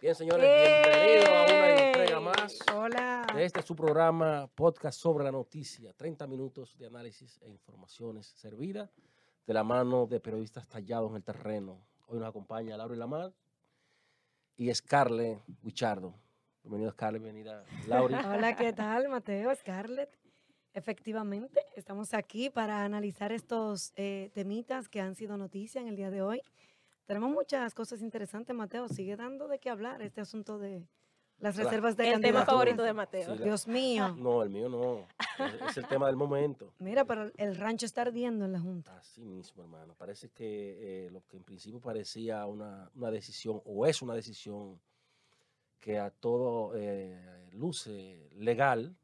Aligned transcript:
Bien, 0.00 0.14
señores, 0.14 0.40
bienvenidos 0.42 1.28
a 1.28 1.44
una 1.44 1.86
entrega 1.86 2.20
más 2.20 2.58
Hola. 2.74 3.26
de 3.34 3.44
este 3.44 3.60
su 3.60 3.76
programa 3.76 4.48
podcast 4.54 4.98
sobre 4.98 5.24
la 5.24 5.30
noticia. 5.30 5.92
30 5.92 6.26
minutos 6.26 6.78
de 6.78 6.86
análisis 6.86 7.38
e 7.42 7.50
informaciones 7.50 8.28
servidas 8.28 8.90
de 9.46 9.52
la 9.52 9.62
mano 9.62 10.06
de 10.06 10.18
periodistas 10.18 10.66
tallados 10.66 11.10
en 11.10 11.16
el 11.16 11.22
terreno. 11.22 11.84
Hoy 12.06 12.18
nos 12.18 12.30
acompaña 12.30 12.78
Laura 12.78 12.96
Lamar 12.96 13.34
y 14.56 14.72
Scarlett 14.74 15.42
Wichardo. 15.62 16.14
Bienvenido, 16.62 16.92
Scarlett, 16.92 17.22
bienvenida, 17.22 17.66
Laura. 17.86 18.22
Hola, 18.34 18.56
¿qué 18.56 18.72
tal, 18.72 19.06
Mateo, 19.10 19.54
Scarlett? 19.54 20.18
Efectivamente, 20.72 21.60
estamos 21.76 22.14
aquí 22.14 22.48
para 22.48 22.84
analizar 22.84 23.32
estos 23.32 23.92
eh, 23.96 24.30
temitas 24.32 24.88
que 24.88 25.02
han 25.02 25.14
sido 25.14 25.36
noticia 25.36 25.82
en 25.82 25.88
el 25.88 25.96
día 25.96 26.10
de 26.10 26.22
hoy. 26.22 26.40
Tenemos 27.10 27.30
muchas 27.32 27.74
cosas 27.74 28.02
interesantes, 28.02 28.54
Mateo. 28.54 28.86
Sigue 28.88 29.16
dando 29.16 29.48
de 29.48 29.58
qué 29.58 29.68
hablar 29.68 30.00
este 30.00 30.20
asunto 30.20 30.60
de 30.60 30.86
las 31.40 31.56
La- 31.56 31.64
reservas 31.64 31.96
de 31.96 32.08
El 32.12 32.20
tema 32.20 32.44
favorito 32.46 32.84
de 32.84 32.92
Mateo. 32.92 33.32
Sí, 33.32 33.36
la- 33.40 33.44
Dios 33.46 33.66
mío. 33.66 34.14
No, 34.16 34.44
el 34.44 34.48
mío 34.50 34.68
no. 34.68 35.08
Es, 35.44 35.70
es 35.70 35.76
el 35.78 35.88
tema 35.88 36.06
del 36.06 36.14
momento. 36.14 36.72
Mira, 36.78 37.04
pero 37.04 37.32
el 37.36 37.56
rancho 37.56 37.84
está 37.84 38.02
ardiendo 38.02 38.44
en 38.44 38.52
la 38.52 38.60
Junta. 38.60 38.96
Así 38.96 39.24
mismo, 39.24 39.60
hermano. 39.64 39.92
Parece 39.98 40.28
que 40.28 41.06
eh, 41.06 41.10
lo 41.10 41.26
que 41.26 41.36
en 41.36 41.42
principio 41.42 41.80
parecía 41.80 42.46
una, 42.46 42.88
una 42.94 43.10
decisión, 43.10 43.60
o 43.64 43.86
es 43.86 44.00
una 44.02 44.14
decisión 44.14 44.78
que 45.80 45.98
a 45.98 46.10
todo 46.12 46.74
eh, 46.76 47.48
luce 47.50 48.28
legal, 48.36 48.94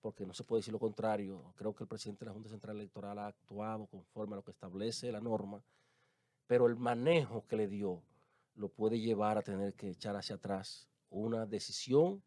porque 0.00 0.24
no 0.24 0.32
se 0.32 0.44
puede 0.44 0.60
decir 0.60 0.72
lo 0.72 0.78
contrario. 0.78 1.42
Creo 1.56 1.74
que 1.74 1.82
el 1.82 1.88
presidente 1.88 2.20
de 2.24 2.26
la 2.26 2.34
Junta 2.34 2.50
Central 2.50 2.76
Electoral 2.76 3.18
ha 3.18 3.26
actuado 3.26 3.86
conforme 3.86 4.34
a 4.34 4.36
lo 4.36 4.44
que 4.44 4.52
establece 4.52 5.10
la 5.10 5.20
norma, 5.20 5.60
pero 6.48 6.66
el 6.66 6.74
manejo 6.76 7.46
que 7.46 7.54
le 7.56 7.68
dio 7.68 8.02
lo 8.56 8.68
puede 8.68 8.98
llevar 8.98 9.38
a 9.38 9.42
tener 9.42 9.74
que 9.74 9.88
echar 9.90 10.16
hacia 10.16 10.34
atrás 10.34 10.88
una 11.10 11.46
decisión 11.46 12.20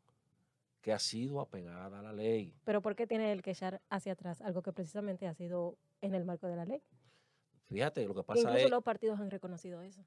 que 0.79 0.93
ha 0.93 0.99
sido 0.99 1.41
apegada 1.41 1.99
a 1.99 2.01
la 2.01 2.13
ley. 2.13 2.55
Pero 2.63 2.81
¿por 2.81 2.95
qué 2.95 3.05
tiene 3.05 3.31
él 3.33 3.41
que 3.41 3.51
echar 3.51 3.81
hacia 3.89 4.13
atrás 4.13 4.41
algo 4.41 4.61
que 4.61 4.71
precisamente 4.71 5.27
ha 5.27 5.33
sido 5.33 5.77
en 6.01 6.15
el 6.15 6.23
marco 6.23 6.47
de 6.47 6.55
la 6.55 6.65
ley? 6.65 6.81
Fíjate, 7.65 8.07
lo 8.07 8.15
que 8.15 8.23
pasa 8.23 8.39
incluso 8.41 8.65
es... 8.65 8.71
los 8.71 8.83
partidos 8.83 9.19
han 9.19 9.29
reconocido 9.29 9.81
eso. 9.81 10.03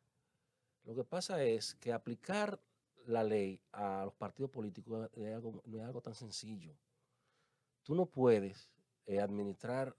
Lo 0.84 0.94
que 0.94 1.04
pasa 1.04 1.42
es 1.42 1.74
que 1.76 1.92
aplicar 1.92 2.58
la 3.06 3.22
ley 3.22 3.60
a 3.72 4.04
los 4.04 4.14
partidos 4.14 4.50
políticos 4.50 5.10
es 5.14 5.34
algo- 5.34 5.62
no 5.66 5.78
es 5.78 5.84
algo 5.84 6.00
tan 6.00 6.14
sencillo. 6.14 6.74
Tú 7.82 7.94
no 7.94 8.06
puedes 8.06 8.70
eh, 9.06 9.20
administrar 9.20 9.94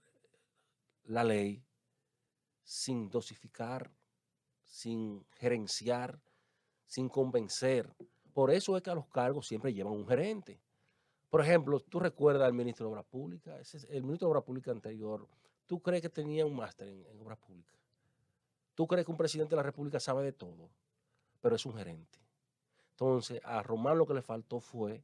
la 1.04 1.22
ley 1.24 1.62
sin 2.62 3.08
dosificar, 3.08 3.90
sin 4.66 5.24
gerenciar, 5.38 6.20
sin 6.86 7.08
convencer. 7.08 7.94
Por 8.32 8.50
eso 8.50 8.76
es 8.76 8.82
que 8.82 8.90
a 8.90 8.94
los 8.94 9.06
cargos 9.06 9.46
siempre 9.46 9.72
llevan 9.72 9.94
un 9.94 10.06
gerente. 10.06 10.60
Por 11.30 11.40
ejemplo, 11.40 11.80
tú 11.80 11.98
recuerdas 11.98 12.46
al 12.46 12.52
ministro 12.52 12.86
de 12.86 12.92
Obras 12.92 13.06
Públicas, 13.06 13.86
el 13.88 14.02
ministro 14.02 14.28
de 14.28 14.30
Obras 14.30 14.44
Públicas 14.44 14.72
anterior, 14.72 15.26
¿tú 15.66 15.80
crees 15.80 16.02
que 16.02 16.08
tenía 16.08 16.44
un 16.46 16.54
máster 16.54 16.88
en, 16.88 17.06
en 17.06 17.20
Obras 17.20 17.38
Públicas? 17.38 17.80
¿Tú 18.74 18.86
crees 18.86 19.06
que 19.06 19.10
un 19.10 19.16
presidente 19.16 19.50
de 19.50 19.56
la 19.56 19.62
República 19.62 19.98
sabe 19.98 20.22
de 20.22 20.32
todo? 20.32 20.68
Pero 21.40 21.56
es 21.56 21.64
un 21.64 21.74
gerente. 21.74 22.18
Entonces, 22.90 23.40
a 23.44 23.62
Román 23.62 23.98
lo 23.98 24.06
que 24.06 24.14
le 24.14 24.22
faltó 24.22 24.60
fue 24.60 25.02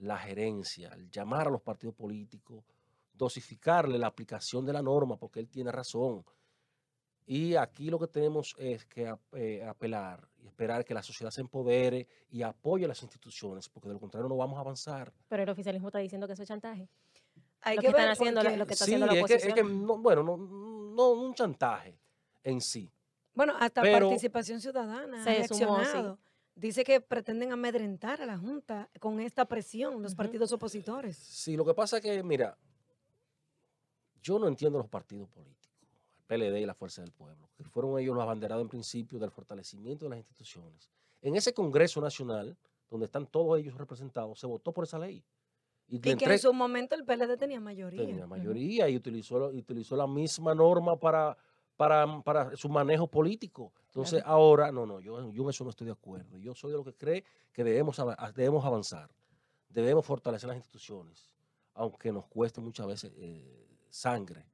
la 0.00 0.18
gerencia, 0.18 0.90
el 0.94 1.10
llamar 1.10 1.48
a 1.48 1.50
los 1.50 1.62
partidos 1.62 1.94
políticos, 1.94 2.64
dosificarle 3.12 3.98
la 3.98 4.08
aplicación 4.08 4.64
de 4.64 4.72
la 4.72 4.82
norma, 4.82 5.16
porque 5.16 5.40
él 5.40 5.48
tiene 5.48 5.72
razón. 5.72 6.24
Y 7.28 7.56
aquí 7.56 7.90
lo 7.90 7.98
que 7.98 8.06
tenemos 8.06 8.54
es 8.56 8.84
que 8.86 9.12
eh, 9.32 9.64
apelar 9.66 10.28
y 10.40 10.46
esperar 10.46 10.84
que 10.84 10.94
la 10.94 11.02
sociedad 11.02 11.30
se 11.32 11.40
empodere 11.40 12.06
y 12.30 12.42
apoye 12.42 12.84
a 12.84 12.88
las 12.88 13.02
instituciones, 13.02 13.68
porque 13.68 13.88
de 13.88 13.94
lo 13.94 14.00
contrario 14.00 14.28
no 14.28 14.36
vamos 14.36 14.56
a 14.56 14.60
avanzar. 14.60 15.12
Pero 15.28 15.42
el 15.42 15.48
oficialismo 15.48 15.88
está 15.88 15.98
diciendo 15.98 16.26
que 16.28 16.34
eso 16.34 16.42
es 16.44 16.48
chantaje. 16.48 16.88
Hay 17.62 17.76
Lo 17.76 17.80
que 17.80 17.86
que 17.86 17.90
están 17.90 18.02
ver 18.04 18.12
haciendo, 18.12 18.40
porque- 18.42 18.56
lo 18.56 18.66
que 18.66 18.72
está 18.74 18.84
Sí, 18.84 18.90
haciendo 18.92 19.06
la 19.06 19.12
es 19.14 19.26
que, 19.26 19.34
es 19.34 19.42
oposición. 19.44 19.68
que 19.68 19.74
no- 19.86 19.98
bueno, 19.98 20.22
no, 20.22 20.36
no 20.36 21.10
un 21.10 21.34
chantaje 21.34 21.98
en 22.44 22.60
sí. 22.60 22.88
Bueno, 23.34 23.54
hasta 23.58 23.82
Pero- 23.82 24.08
participación 24.08 24.60
ciudadana, 24.60 25.24
Se 25.24 25.30
ha 25.42 25.48
sumó, 25.48 25.58
sí. 25.58 25.64
reaccionado. 25.82 26.18
Dice 26.54 26.84
que 26.84 27.00
pretenden 27.02 27.52
amedrentar 27.52 28.22
a 28.22 28.26
la 28.26 28.38
Junta 28.38 28.88
con 29.00 29.20
esta 29.20 29.44
presión, 29.46 30.00
los 30.00 30.14
partidos 30.14 30.52
opositores. 30.52 31.16
Sí, 31.16 31.54
lo 31.56 31.64
que 31.66 31.74
pasa 31.74 31.96
es 31.96 32.02
que, 32.02 32.22
mira, 32.22 32.56
yo 34.22 34.38
no 34.38 34.48
entiendo 34.48 34.78
los 34.78 34.88
partidos 34.88 35.28
políticos, 35.28 35.55
PLD 36.26 36.60
y 36.60 36.66
la 36.66 36.74
Fuerza 36.74 37.02
del 37.02 37.12
Pueblo, 37.12 37.48
que 37.56 37.64
fueron 37.64 37.98
ellos 37.98 38.14
los 38.14 38.22
abanderados 38.22 38.62
en 38.62 38.68
principio 38.68 39.18
del 39.18 39.30
fortalecimiento 39.30 40.04
de 40.06 40.10
las 40.10 40.18
instituciones. 40.18 40.90
En 41.22 41.36
ese 41.36 41.54
Congreso 41.54 42.00
Nacional, 42.00 42.56
donde 42.90 43.06
están 43.06 43.26
todos 43.26 43.58
ellos 43.58 43.74
representados, 43.76 44.38
se 44.38 44.46
votó 44.46 44.72
por 44.72 44.84
esa 44.84 44.98
ley. 44.98 45.24
Y, 45.88 46.00
que 46.00 46.10
entre- 46.10 46.32
en 46.34 46.38
su 46.40 46.52
momento 46.52 46.94
el 46.96 47.04
PLD 47.04 47.36
tenía 47.36 47.60
mayoría. 47.60 48.04
tenía 48.04 48.26
mayoría 48.26 48.88
y 48.88 48.96
utilizó, 48.96 49.52
y 49.52 49.58
utilizó 49.58 49.94
la 49.96 50.06
misma 50.08 50.52
norma 50.54 50.98
para, 50.98 51.36
para, 51.76 52.22
para 52.22 52.56
su 52.56 52.68
manejo 52.68 53.06
político. 53.06 53.72
Entonces, 53.86 54.22
ahora, 54.26 54.72
no, 54.72 54.84
no, 54.84 55.00
yo, 55.00 55.32
yo 55.32 55.42
en 55.44 55.50
eso 55.50 55.62
no 55.64 55.70
estoy 55.70 55.86
de 55.86 55.92
acuerdo. 55.92 56.36
Yo 56.38 56.54
soy 56.54 56.72
de 56.72 56.76
lo 56.78 56.84
que 56.84 56.92
cree 56.94 57.24
que 57.52 57.62
debemos, 57.62 58.00
debemos 58.34 58.64
avanzar, 58.64 59.08
debemos 59.68 60.04
fortalecer 60.04 60.48
las 60.48 60.56
instituciones, 60.56 61.32
aunque 61.74 62.10
nos 62.12 62.26
cueste 62.26 62.60
muchas 62.60 62.86
veces 62.88 63.12
eh, 63.16 63.66
sangre. 63.88 64.44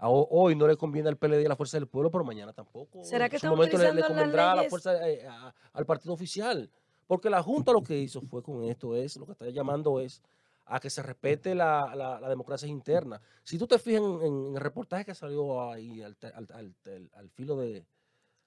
Hoy 0.00 0.56
no 0.56 0.66
le 0.66 0.76
conviene 0.76 1.08
al 1.08 1.16
PLD 1.16 1.42
y 1.42 1.46
a 1.46 1.48
la 1.48 1.56
Fuerza 1.56 1.76
del 1.78 1.86
Pueblo, 1.86 2.10
pero 2.10 2.24
mañana 2.24 2.52
tampoco. 2.52 3.02
¿Será 3.04 3.26
En 3.26 3.30
que 3.30 3.38
su 3.38 3.46
están 3.46 3.50
momento 3.56 3.78
le, 3.78 3.92
le 3.94 4.02
convendrá 4.06 4.52
a 4.52 4.56
la 4.56 4.64
fuerza, 4.68 5.08
eh, 5.08 5.26
a- 5.26 5.54
al 5.72 5.86
partido 5.86 6.12
oficial. 6.12 6.70
Porque 7.06 7.30
la 7.30 7.42
Junta 7.42 7.72
lo 7.72 7.82
que 7.82 7.98
hizo 7.98 8.20
fue 8.22 8.42
con 8.42 8.64
esto, 8.64 8.96
es 8.96 9.16
lo 9.16 9.26
que 9.26 9.32
está 9.32 9.48
llamando 9.50 10.00
es 10.00 10.20
a 10.66 10.80
que 10.80 10.88
se 10.90 11.02
respete 11.02 11.54
la, 11.54 11.94
la- 11.94 12.18
la 12.20 12.28
democracia 12.28 12.66
interna. 12.66 13.20
Si 13.42 13.58
tú 13.58 13.66
te 13.66 13.78
fijas 13.78 14.02
en, 14.02 14.22
en 14.22 14.54
el 14.56 14.60
reportaje 14.60 15.04
que 15.04 15.14
salió 15.14 15.70
ahí 15.70 16.02
al, 16.02 16.16
te- 16.16 16.28
al- 16.28 16.48
al- 16.52 16.74
al- 16.86 17.10
al 17.14 17.30
filo 17.30 17.56
de, 17.56 17.86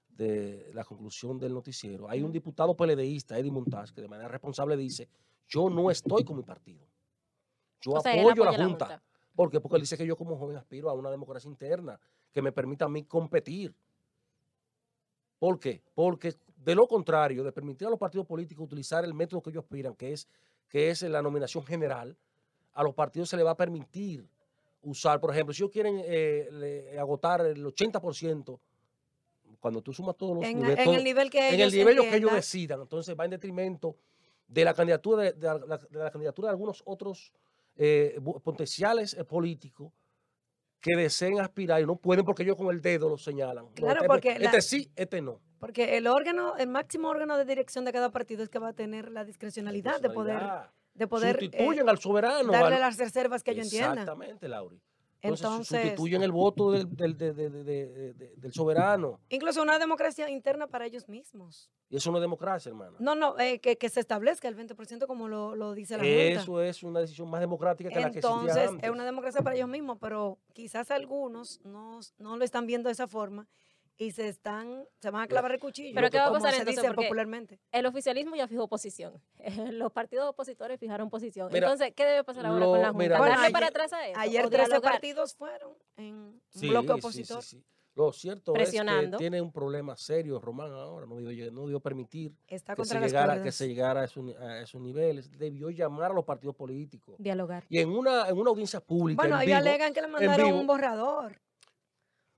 de 0.09 0.71
la 0.73 0.83
conclusión 0.83 1.37
del 1.39 1.53
noticiero, 1.53 2.09
hay 2.09 2.23
un 2.23 2.31
diputado 2.31 2.75
PLDista, 2.75 3.37
Eddie 3.37 3.51
Montaz, 3.51 3.91
que 3.91 4.01
de 4.01 4.07
manera 4.07 4.27
responsable 4.27 4.75
dice, 4.75 5.07
yo 5.47 5.69
no 5.69 5.89
estoy 5.91 6.23
con 6.23 6.35
mi 6.37 6.43
partido. 6.43 6.85
Yo 7.81 7.91
O 7.93 8.01
sea, 8.01 8.13
él 8.13 8.19
apoyo 8.21 8.43
a 8.43 8.51
la 8.51 8.65
junta. 8.65 9.03
¿Por 9.37 9.51
qué? 9.51 9.61
Porque 9.61 9.75
él 9.75 9.81
dice 9.83 9.95
que 9.95 10.05
yo 10.07 10.17
como 10.17 10.35
joven 10.35 10.57
aspiro 10.57 10.89
a 10.89 10.93
una 10.93 11.11
democracia 11.11 11.47
interna 11.47 11.99
que 12.33 12.41
me 12.41 12.51
permita 12.51 12.85
a 12.85 12.89
mí 12.89 13.03
competir. 13.03 13.71
¿Por 15.37 15.59
qué? 15.59 15.79
Porque 15.93 16.33
de 16.55 16.73
lo 16.73 16.87
contrario, 16.87 17.43
de 17.43 17.51
permitir 17.51 17.85
a 17.87 17.91
los 17.91 17.99
partidos 17.99 18.25
políticos 18.25 18.65
utilizar 18.65 19.05
el 19.05 19.13
método 19.13 19.43
que 19.43 19.51
ellos 19.51 19.63
aspiran, 19.63 19.93
que 19.93 20.11
es, 20.11 20.27
que 20.67 20.89
es 20.89 21.03
la 21.03 21.21
nominación 21.21 21.63
general, 21.63 22.17
a 22.73 22.81
los 22.81 22.95
partidos 22.95 23.29
se 23.29 23.37
les 23.37 23.45
va 23.45 23.51
a 23.51 23.55
permitir 23.55 24.27
usar, 24.81 25.19
por 25.19 25.29
ejemplo, 25.29 25.53
si 25.53 25.61
ellos 25.61 25.71
quieren 25.71 26.01
eh, 26.03 26.49
le- 26.51 26.97
agotar 26.99 27.41
el 27.45 27.63
80%, 27.63 28.59
cuando 29.59 29.83
tú 29.83 29.93
sumas 29.93 30.17
todos 30.17 30.35
los 30.37 30.45
En, 30.45 30.55
niveles, 30.57 30.79
en 30.79 30.85
todo- 30.85 30.95
el 30.95 31.03
nivel 31.03 31.29
que 31.29 31.49
en 31.49 31.53
ellos 31.61 31.73
el 31.73 31.77
nivel 31.79 31.99
que 32.01 32.15
ellos 32.17 32.33
decidan. 32.33 32.81
Entonces 32.81 33.15
va 33.15 33.25
en 33.25 33.31
detrimento 33.31 33.95
de 34.47 34.65
la 34.65 34.73
candidatura 34.73 35.21
de, 35.21 35.33
de 35.33 35.45
la, 35.47 35.77
de 35.77 35.99
la 35.99 36.09
candidatura 36.09 36.47
de 36.47 36.51
algunos 36.53 36.81
otros 36.87 37.31
eh, 37.77 38.19
potenciales 38.43 39.13
eh, 39.13 39.23
políticos 39.23 39.91
que 40.81 40.95
deseen 40.95 41.39
aspirar 41.39 41.81
y 41.81 41.85
no 41.85 41.95
pueden 41.95 42.23
porque 42.25 42.43
ellos 42.43 42.55
con 42.55 42.69
el 42.73 42.81
dedo 42.81 43.09
lo 43.09 43.17
señalan. 43.17 43.67
Claro, 43.73 43.95
este- 44.01 44.07
porque 44.07 44.29
este, 44.33 44.43
la- 44.43 44.61
sí, 44.61 44.91
este 44.95 45.21
no. 45.21 45.41
Porque 45.59 45.97
el 45.97 46.05
órgano, 46.05 46.55
el 46.57 46.67
máximo 46.67 47.09
órgano 47.09 47.35
de 47.37 47.43
dirección 47.45 47.83
de 47.83 47.91
cada 47.91 48.11
partido 48.11 48.43
es 48.43 48.49
que 48.49 48.59
va 48.59 48.69
a 48.69 48.73
tener 48.73 49.09
la 49.11 49.25
discrecionalidad 49.25 49.99
de 49.99 50.09
poder, 50.11 50.39
de 50.93 51.07
poder 51.07 51.39
eh, 51.51 51.83
al 51.87 51.97
soberano. 51.97 52.51
darle 52.51 52.75
al- 52.75 52.81
las 52.81 52.97
reservas 52.97 53.41
que 53.43 53.51
ellos 53.51 53.65
entiendan. 53.65 53.97
Exactamente, 53.99 54.47
Lauri. 54.47 54.79
Entonces, 55.27 55.67
su- 55.67 55.75
Entonces, 55.75 55.81
sustituyen 55.81 56.23
el 56.23 56.31
voto 56.31 56.71
del, 56.71 56.95
del- 56.95 57.17
de- 57.17 57.33
de- 57.33 57.49
de- 57.49 57.63
de- 57.63 58.13
de- 58.13 58.33
del 58.35 58.53
soberano. 58.53 59.19
incluso 59.29 59.61
una 59.61 59.77
democracia 59.79 60.29
interna 60.29 60.67
para 60.67 60.85
ellos 60.85 61.07
mismos. 61.09 61.69
Y 61.89 61.95
eso 61.95 62.11
no 62.11 62.17
es 62.17 62.21
democracia, 62.21 62.69
hermano. 62.69 62.97
No, 62.99 63.15
no, 63.15 63.39
eh, 63.39 63.59
que, 63.59 63.77
que 63.77 63.87
se 63.89 64.01
establezca 64.01 64.47
el 64.49 64.55
20% 64.57 65.07
como 65.07 65.27
lo, 65.29 65.55
lo 65.55 65.73
dice 65.73 65.93
la 65.95 66.03
Junta. 66.03 66.41
Eso 66.41 66.61
es 66.61 66.83
una 66.83 66.99
decisión 66.99 67.29
más 67.29 67.39
democrática 67.39 67.89
que 67.89 67.95
la 67.99 68.11
que 68.11 68.19
existía 68.19 68.29
Entonces, 68.41 68.69
antes. 68.69 68.83
es 68.83 68.89
una 68.91 69.05
democracia 69.05 69.41
para 69.41 69.55
ellos 69.55 69.69
mismos, 69.69 69.97
pero 70.01 70.37
quizás 70.53 70.91
algunos 70.91 71.61
no, 71.63 71.99
no 72.17 72.35
lo 72.35 72.43
están 72.43 72.67
viendo 72.67 72.89
de 72.89 72.93
esa 72.93 73.07
forma 73.07 73.47
y 73.97 74.11
se 74.11 74.27
están, 74.27 74.85
se 75.01 75.09
van 75.09 75.23
a 75.23 75.27
clavar 75.27 75.51
el 75.51 75.59
cuchillo. 75.59 75.93
Pero 75.95 76.09
¿qué 76.09 76.17
va 76.17 76.27
a 76.27 76.31
pasar 76.31 76.51
se 76.51 76.59
entonces? 76.59 76.75
dice 76.83 76.87
Porque 76.93 77.05
popularmente. 77.07 77.59
El 77.71 77.85
oficialismo 77.87 78.35
ya 78.35 78.47
fijó 78.47 78.67
posición. 78.67 79.21
Los 79.71 79.91
partidos 79.91 80.29
opositores 80.29 80.79
fijaron 80.79 81.09
posición. 81.09 81.49
Mira, 81.51 81.67
Entonces, 81.67 81.93
¿qué 81.95 82.05
debe 82.05 82.23
pasar 82.23 82.45
ahora 82.45 82.59
lo- 82.65 82.71
con 82.71 82.81
la 82.81 82.89
Junta? 82.89 83.03
mira, 83.03 83.17
Bueno, 83.17 83.31
¿Darle 83.31 83.45
ayer- 83.47 83.53
para 83.53 83.67
atrás 83.67 83.93
a 83.93 84.07
eso? 84.07 84.19
Ayer 84.19 84.45
o 84.45 84.49
13 84.49 84.65
dialogar? 84.67 84.91
partidos 84.93 85.33
fueron 85.35 85.73
en 85.97 86.41
Sí, 86.49 86.69
bloque 86.69 86.91
opositor. 86.93 87.41
sí, 87.41 87.57
sí. 87.57 87.63
Lo 87.95 88.13
cierto 88.13 88.53
es 88.55 88.69
que 88.69 89.11
tiene 89.17 89.41
un 89.41 89.51
problema 89.51 89.97
serio 89.97 90.39
Román 90.39 90.71
ahora, 90.71 91.07
no 91.07 91.17
dio, 91.17 91.51
no 91.51 91.65
dio 91.65 91.79
permitir 91.79 92.31
Está 92.47 92.75
que 92.75 92.85
se, 92.85 92.99
llegara, 92.99 93.41
que 93.41 93.51
se 93.51 93.67
llegara 93.67 94.01
a, 94.01 94.03
esos 94.05 94.35
a 94.37 94.61
esos 94.61 94.79
niveles. 94.79 95.31
Debió 95.35 95.71
llamar 95.71 96.11
a 96.11 96.13
los 96.13 96.23
partidos 96.23 96.55
políticos. 96.55 97.15
Dialogar. 97.17 97.65
Y 97.69 97.79
en 97.79 97.89
una, 97.89 98.29
en 98.29 98.37
una 98.37 98.51
audiencia 98.51 98.79
pública, 98.81 99.19
Bueno, 99.23 99.37
en 99.41 99.47
ellos 99.49 99.57
alegan 99.57 99.93
que 99.95 100.01
le 100.03 100.07
mandaron 100.09 100.45
vivo. 100.45 100.59
un 100.59 100.67
borrador, 100.67 101.41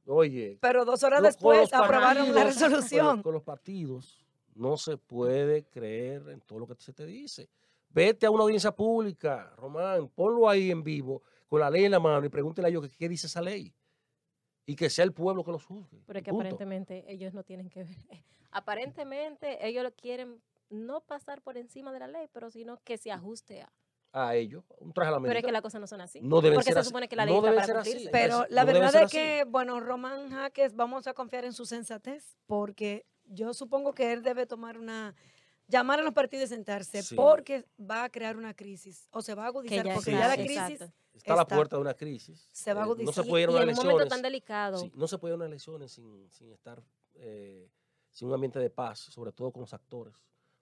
oye, 0.10 0.58
pero 0.62 0.86
dos 0.86 1.04
horas 1.04 1.22
después 1.22 1.74
aprobaron 1.74 2.28
la 2.28 2.42
con 2.42 2.44
resolución. 2.44 3.22
Con 3.22 3.34
los 3.34 3.44
partidos 3.44 4.26
No 4.56 4.78
se 4.78 4.98
puede 4.98 5.64
creer 5.66 6.28
en 6.30 6.42
todo 6.42 6.60
lo 6.60 6.68
que 6.68 6.76
se 6.76 6.94
te 6.94 7.06
dice. 7.06 7.50
Vete 7.90 8.26
a 8.26 8.32
una 8.32 8.44
audiencia 8.44 8.72
pública, 8.72 9.52
Román, 9.58 10.10
ponlo 10.10 10.48
ahí 10.48 10.70
en 10.70 10.84
vivo, 10.84 11.24
con 11.48 11.60
la 11.60 11.70
ley 11.70 11.86
en 11.86 11.92
la 11.92 12.00
mano 12.00 12.26
y 12.26 12.30
pregúntele 12.30 12.68
a 12.68 12.70
ellos 12.70 12.84
qué, 12.84 12.96
qué 12.96 13.10
dice 13.10 13.28
esa 13.28 13.42
ley. 13.42 13.74
Y 14.66 14.76
que 14.76 14.90
sea 14.90 15.06
el 15.06 15.14
pueblo 15.14 15.44
que 15.44 15.52
lo 15.52 15.60
juzgue. 15.60 16.04
Pero 16.06 16.20
es 16.20 16.24
que 16.24 16.30
punto. 16.30 16.42
aparentemente 16.42 17.04
ellos 17.08 17.34
no 17.34 17.44
tienen 17.44 17.70
que 17.70 17.84
ver. 17.86 17.96
Aparentemente 18.52 19.66
ellos 19.68 19.84
lo 19.84 19.92
quieren 19.92 20.42
no 20.70 21.02
pasar 21.02 21.42
por 21.42 21.58
encima 21.58 21.92
de 21.92 22.00
la 22.00 22.08
ley, 22.08 22.28
pero 22.32 22.52
sino 22.52 22.78
que 22.84 22.98
se 22.98 23.12
ajuste 23.12 23.62
a. 23.62 23.72
A 24.12 24.36
ellos, 24.36 24.64
un 24.80 24.92
traje 24.92 25.10
a 25.10 25.12
la 25.12 25.18
Pero 25.20 25.28
es 25.30 25.36
medida. 25.36 25.48
que 25.48 25.52
las 25.52 25.62
cosas 25.62 25.80
no 25.82 25.86
son 25.88 26.02
así. 26.02 26.20
No 26.22 26.42
deben 26.42 26.56
porque 26.56 26.66
ser 26.66 26.74
se 26.74 26.80
así. 26.80 26.88
supone 26.90 27.08
que 27.08 27.16
la 27.16 27.26
No 27.28 27.36
está 27.36 27.54
para 27.54 27.66
ser 27.66 27.78
así. 27.78 28.10
Pero 28.12 28.46
la 28.50 28.64
no 28.66 28.74
verdad 28.74 28.90
es 28.96 29.02
así. 29.04 29.16
que, 29.18 29.44
bueno, 29.48 29.80
Román 29.80 30.32
Jaques, 30.32 30.76
vamos 30.76 31.06
a 31.06 31.14
confiar 31.14 31.46
en 31.46 31.54
su 31.54 31.66
sensatez, 31.66 32.36
porque 32.48 33.06
yo 33.26 33.54
supongo 33.54 33.94
que 33.94 34.12
él 34.12 34.24
debe 34.24 34.48
tomar 34.48 34.80
una, 34.80 35.14
llamar 35.68 36.00
a 36.00 36.04
los 36.04 36.14
partidos 36.16 36.46
y 36.46 36.48
sentarse, 36.56 37.04
Sí. 37.04 37.14
porque 37.16 37.66
va 37.80 38.06
a 38.06 38.10
crear 38.10 38.36
una 38.36 38.56
crisis, 38.56 39.08
o 39.12 39.22
se 39.22 39.36
va 39.36 39.44
a 39.44 39.48
agudizar, 39.48 39.86
ya 39.86 39.94
porque 39.94 40.12
ya 40.12 40.28
la 40.28 40.36
crisis 40.36 40.58
Exacto. 40.82 40.94
Está 41.14 41.34
a 41.34 41.38
la 41.38 41.46
puerta 41.48 41.76
de 41.76 41.82
una 41.82 41.94
crisis. 41.94 42.48
se 42.52 42.74
va 42.74 42.82
a 42.82 42.84
Eh, 42.84 42.88
No 42.88 42.92
agudizar. 42.94 43.14
se 43.14 43.22
Y- 43.22 43.30
puede 43.30 43.44
ir 43.44 43.50
a 43.50 43.52
unas 43.64 43.78
un 43.78 43.86
momento 43.86 44.08
tan 44.08 44.22
delicado. 44.24 44.78
Sí, 44.80 44.92
no 44.96 45.08
se 45.08 45.18
puede 45.20 45.34
ir 45.34 45.34
a 45.34 45.36
unas 45.36 45.48
elecciones 45.50 45.92
sin, 45.92 46.28
sin 46.32 46.52
estar, 46.52 46.82
eh, 47.14 47.70
sin 48.10 48.28
un 48.30 48.34
ambiente 48.34 48.58
de 48.58 48.70
paz, 48.72 49.00
sobre 49.00 49.32
todo 49.34 49.52
con 49.52 49.62
los 49.62 49.74
actores. 49.74 50.16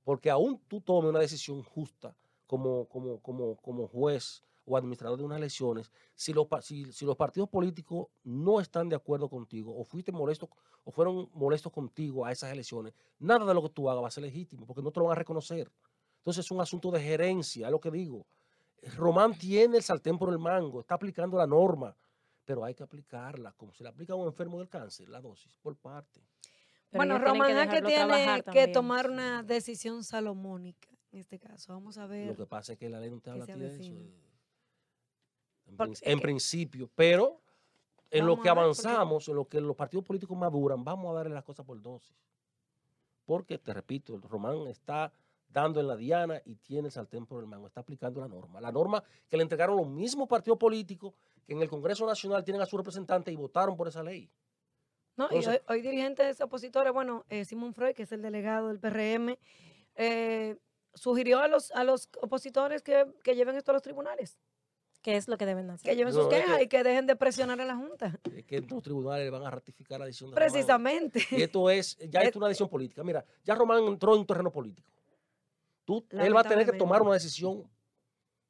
Porque 0.03 0.29
aún 0.29 0.59
tú 0.67 0.81
tomes 0.81 1.09
una 1.11 1.19
decisión 1.19 1.61
justa 1.63 2.13
como, 2.47 2.85
como, 2.87 3.19
como, 3.21 3.57
como 3.57 3.87
juez 3.87 4.43
o 4.65 4.75
administrador 4.75 5.17
de 5.17 5.23
unas 5.23 5.37
elecciones, 5.37 5.91
si 6.15 6.33
los, 6.33 6.47
pa- 6.47 6.61
si, 6.61 6.91
si 6.91 7.05
los 7.05 7.15
partidos 7.15 7.47
políticos 7.49 8.07
no 8.23 8.59
están 8.59 8.89
de 8.89 8.95
acuerdo 8.95 9.29
contigo 9.29 9.73
o 9.77 9.83
fuiste 9.85 10.11
molesto 10.11 10.49
o 10.83 10.91
fueron 10.91 11.29
molestos 11.33 11.71
contigo 11.71 12.25
a 12.25 12.31
esas 12.31 12.51
elecciones, 12.51 12.93
nada 13.19 13.45
de 13.45 13.53
lo 13.53 13.61
que 13.61 13.69
tú 13.69 13.89
hagas 13.89 14.03
va 14.03 14.07
a 14.07 14.11
ser 14.11 14.23
legítimo 14.23 14.65
porque 14.65 14.81
no 14.81 14.91
te 14.91 14.99
lo 14.99 15.05
van 15.05 15.13
a 15.13 15.19
reconocer. 15.19 15.71
Entonces 16.17 16.45
es 16.45 16.51
un 16.51 16.59
asunto 16.59 16.91
de 16.91 17.01
gerencia, 17.01 17.67
es 17.67 17.71
lo 17.71 17.79
que 17.79 17.91
digo. 17.91 18.25
Román 18.95 19.37
tiene 19.37 19.77
el 19.77 19.83
sartén 19.83 20.17
por 20.17 20.29
el 20.29 20.39
mango, 20.39 20.81
está 20.81 20.95
aplicando 20.95 21.37
la 21.37 21.47
norma, 21.47 21.95
pero 22.45 22.63
hay 22.63 22.73
que 22.73 22.83
aplicarla 22.83 23.53
como 23.53 23.73
se 23.73 23.83
le 23.83 23.89
aplica 23.89 24.13
a 24.13 24.15
un 24.17 24.27
enfermo 24.27 24.59
del 24.59 24.69
cáncer, 24.69 25.09
la 25.09 25.21
dosis, 25.21 25.57
por 25.57 25.75
parte. 25.77 26.21
Pero 26.89 26.99
bueno, 26.99 27.15
Román 27.19 27.47
Jaques 27.65 27.83
dejarlo 27.83 28.15
tiene 28.15 28.43
que 28.53 28.67
tomar 28.73 29.09
una 29.09 29.43
decisión 29.43 30.03
salomónica 30.03 30.89
en 31.11 31.19
este 31.19 31.39
caso. 31.39 31.73
Vamos 31.73 31.97
a 31.97 32.03
Lo 32.03 32.07
ver. 32.09 32.35
que 32.35 32.45
pasa 32.45 32.73
es 32.73 32.79
que 32.79 32.89
la 32.89 32.99
ley 32.99 33.09
no 33.09 33.19
te 33.19 33.29
habla 33.29 33.45
de 33.45 33.67
eso. 33.67 33.93
eh, 33.93 34.13
En, 35.69 35.75
Porque 35.75 36.17
principio, 36.21 36.89
pero 36.95 37.41
en 38.09 38.25
lo 38.25 38.33
que 38.35 38.37
porque- 38.37 38.49
avanzamos, 38.49 39.27
en 39.27 39.35
lo 39.35 39.45
que 39.47 39.59
los 39.59 39.75
partidos 39.75 40.05
políticos 40.05 40.37
maduran, 40.37 40.83
vamos 40.83 41.11
a 41.11 41.15
darle 41.15 41.33
las 41.33 41.43
cosas 41.43 41.65
por 41.65 41.81
dosis. 41.81 42.15
Porque, 43.25 43.57
te 43.57 43.73
repito, 43.73 44.15
el 44.15 44.21
Román 44.21 44.65
está 44.67 45.11
dando 45.49 45.81
en 45.81 45.87
la 45.87 45.97
diana 45.97 46.41
y 46.45 46.55
tiene 46.55 46.87
el 46.87 46.91
sartén 46.93 47.25
por 47.25 47.41
el 47.41 47.47
mango, 47.47 47.67
está 47.67 47.81
aplicando 47.81 48.21
la 48.21 48.27
norma. 48.29 48.61
La 48.61 48.71
norma 48.71 49.03
que 49.27 49.35
le 49.35 49.43
entregaron 49.43 49.75
los 49.75 49.87
mismos 49.89 50.27
partidos 50.29 50.57
políticos 50.57 51.13
que 51.45 51.51
en 51.53 51.61
el 51.61 51.69
Congreso 51.69 52.05
Nacional 52.05 52.43
tienen 52.45 52.61
a 52.61 52.65
su 52.65 52.77
representante 52.77 53.31
y 53.31 53.35
votaron 53.35 53.75
por 53.75 53.87
esa 53.89 54.03
ley. 54.03 54.29
No, 55.17 55.27
y 55.31 55.45
hoy, 55.45 55.59
hoy 55.67 55.81
dirigentes 55.81 56.39
opositores, 56.41 56.93
bueno, 56.93 57.25
eh, 57.27 57.43
Simón 57.43 57.73
Freud, 57.73 57.93
que 57.95 58.03
es 58.03 58.11
el 58.13 58.21
delegado 58.21 58.67
del 58.69 58.79
PRM, 58.79 59.37
eh, 59.95 60.57
sugirió 60.97 61.39
a 61.39 61.47
los, 61.47 61.71
a 61.71 61.83
los 61.83 62.09
opositores 62.21 62.81
que, 62.81 63.05
que 63.23 63.35
lleven 63.35 63.55
esto 63.55 63.71
a 63.71 63.73
los 63.73 63.81
tribunales, 63.83 64.37
¿Qué 65.01 65.15
es 65.15 65.27
lo 65.29 65.37
que 65.37 65.45
deben 65.45 65.67
que 65.67 65.71
hacer? 65.73 65.95
lleven 65.95 66.13
No, 66.13 66.23
sus 66.23 66.33
es 66.33 66.39
quejas 66.41 66.57
que- 66.57 66.63
y 66.63 66.67
que 66.67 66.83
dejen 66.83 67.05
de 67.05 67.15
presionar 67.15 67.61
a 67.61 67.65
la 67.65 67.75
Junta. 67.77 68.19
Es 68.35 68.43
que 68.45 68.59
los 68.59 68.83
tribunales 68.83 69.31
van 69.31 69.43
a 69.45 69.51
ratificar 69.51 69.99
la 69.99 70.05
decisión 70.07 70.31
de 70.31 70.35
Román. 70.35 70.51
Precisamente. 70.51 71.21
Y 71.31 71.41
esto 71.43 71.69
es, 71.69 71.97
ya 72.09 72.21
Es- 72.21 72.29
es 72.29 72.35
una 72.35 72.47
decisión 72.47 72.67
política. 72.67 73.03
Mira, 73.05 73.23
ya 73.45 73.55
Román 73.55 73.83
entró 73.85 74.13
en 74.15 74.21
un 74.21 74.25
terreno 74.25 74.51
político. 74.51 74.89
Tú, 75.85 76.05
él 76.11 76.35
va 76.35 76.41
a 76.41 76.43
tener 76.43 76.69
que 76.69 76.77
tomar 76.77 77.01
una 77.03 77.13
decisión 77.13 77.63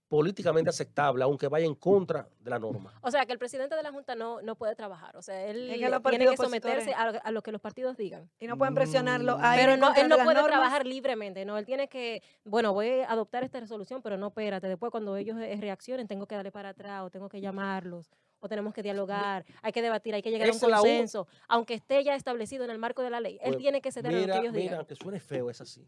políticamente 0.07 0.69
aceptable, 0.69 1.23
aunque 1.23 1.47
vaya 1.47 1.65
en 1.65 1.75
contra 1.75 2.27
de 2.39 2.49
la 2.49 2.57
norma. 2.59 2.93
O 3.01 3.11
sea, 3.11 3.25
que 3.25 3.33
el 3.33 3.39
presidente 3.39 3.75
de 3.75 3.83
la 3.83 3.91
Junta 3.91 4.15
no, 4.15 4.41
no 4.41 4.55
puede 4.55 4.75
trabajar. 4.75 5.17
O 5.17 5.21
sea, 5.21 5.45
él 5.45 5.69
Es 5.69 5.79
que 5.79 5.89
los 5.89 6.01
tiene 6.03 6.27
que 6.27 6.37
someterse 6.37 6.93
a, 6.93 7.03
a 7.09 7.31
lo 7.31 7.41
que 7.41 7.51
los 7.51 7.59
partidos 7.61 7.97
digan. 7.97 8.29
Y 8.39 8.47
no 8.47 8.57
pueden 8.57 8.73
presionarlo. 8.73 9.37
Mm, 9.37 9.43
a 9.43 9.55
Pero 9.55 9.77
no, 9.77 9.93
él 9.95 10.07
no 10.07 10.15
puede 10.15 10.35
normas. 10.35 10.45
trabajar 10.47 10.85
libremente, 10.85 11.43
no, 11.45 11.57
él 11.57 11.65
tiene 11.65 11.89
que, 11.89 12.21
bueno, 12.45 12.73
voy 12.73 13.01
a 13.01 13.11
adoptar 13.11 13.43
esta 13.43 13.59
resolución, 13.59 14.01
pero 14.01 14.17
no, 14.17 14.27
espérate, 14.27 14.67
después 14.67 14.91
cuando 14.91 15.17
ellos 15.17 15.37
eh, 15.41 15.57
reaccionen 15.59 16.07
tengo 16.07 16.25
que 16.25 16.35
darle 16.35 16.51
para 16.51 16.69
atrás 16.69 17.03
o 17.03 17.09
tengo 17.09 17.27
que 17.27 17.41
llamarlos 17.41 18.09
o 18.39 18.47
tenemos 18.47 18.73
que 18.73 18.83
dialogar, 18.83 19.45
hay 19.63 19.71
que 19.71 19.81
debatir, 19.81 20.13
hay 20.13 20.21
que 20.21 20.29
llegar 20.29 20.47
a 20.47 20.53
un 20.53 20.59
consenso, 20.59 21.27
aunque 21.47 21.73
esté 21.73 22.03
ya 22.03 22.15
establecido 22.15 22.63
en 22.63 22.69
el 22.69 22.77
marco 22.77 23.01
de 23.01 23.09
la 23.09 23.19
ley, 23.19 23.39
él 23.41 23.53
Pues, 23.53 23.57
tiene 23.57 23.81
que 23.81 23.91
ceder 23.91 24.11
a 24.11 24.15
lo 24.15 24.21
Mira, 24.21 24.33
que 24.35 24.39
ellos 24.41 24.53
mira, 24.53 24.61
digan. 24.63 24.77
aunque 24.77 24.95
suene 24.95 25.19
feo, 25.19 25.49
es 25.49 25.59
así. 25.59 25.85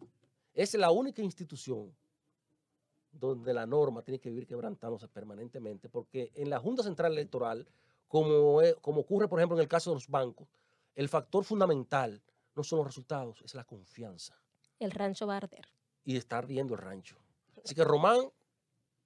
Es 0.54 0.74
la 0.74 0.90
única 0.92 1.22
institución 1.22 1.96
donde 3.20 3.54
la 3.54 3.66
norma 3.66 4.02
tiene 4.02 4.20
que 4.20 4.30
vivir 4.30 4.48
quebrantándose 4.48 5.08
permanentemente, 5.08 5.90
porque 5.90 6.32
en 6.36 6.50
la 6.50 6.60
Junta 6.60 6.84
Central 6.84 7.12
Electoral, 7.14 7.68
como, 8.08 8.62
es- 8.62 8.76
como 8.78 9.02
ocurre, 9.02 9.28
por 9.28 9.40
ejemplo, 9.40 9.58
en 9.58 9.62
el 9.62 9.68
caso 9.68 9.92
de 9.92 9.96
los 9.96 10.08
bancos, 10.08 10.48
el 10.96 11.10
factor 11.10 11.44
fundamental 11.44 12.22
no 12.56 12.64
son 12.64 12.78
los 12.78 12.88
resultados, 12.88 13.42
es 13.44 13.54
la 13.56 13.64
confianza. 13.64 14.40
El 14.80 14.92
rancho 14.92 15.28
va 15.28 15.36
a 15.36 15.38
arder. 15.38 15.66
Y 16.04 16.18
está 16.18 16.38
ardiendo 16.40 16.74
el 16.74 16.80
rancho. 16.82 17.18
Así 17.64 17.76
que, 17.76 17.84
Román, 17.84 18.32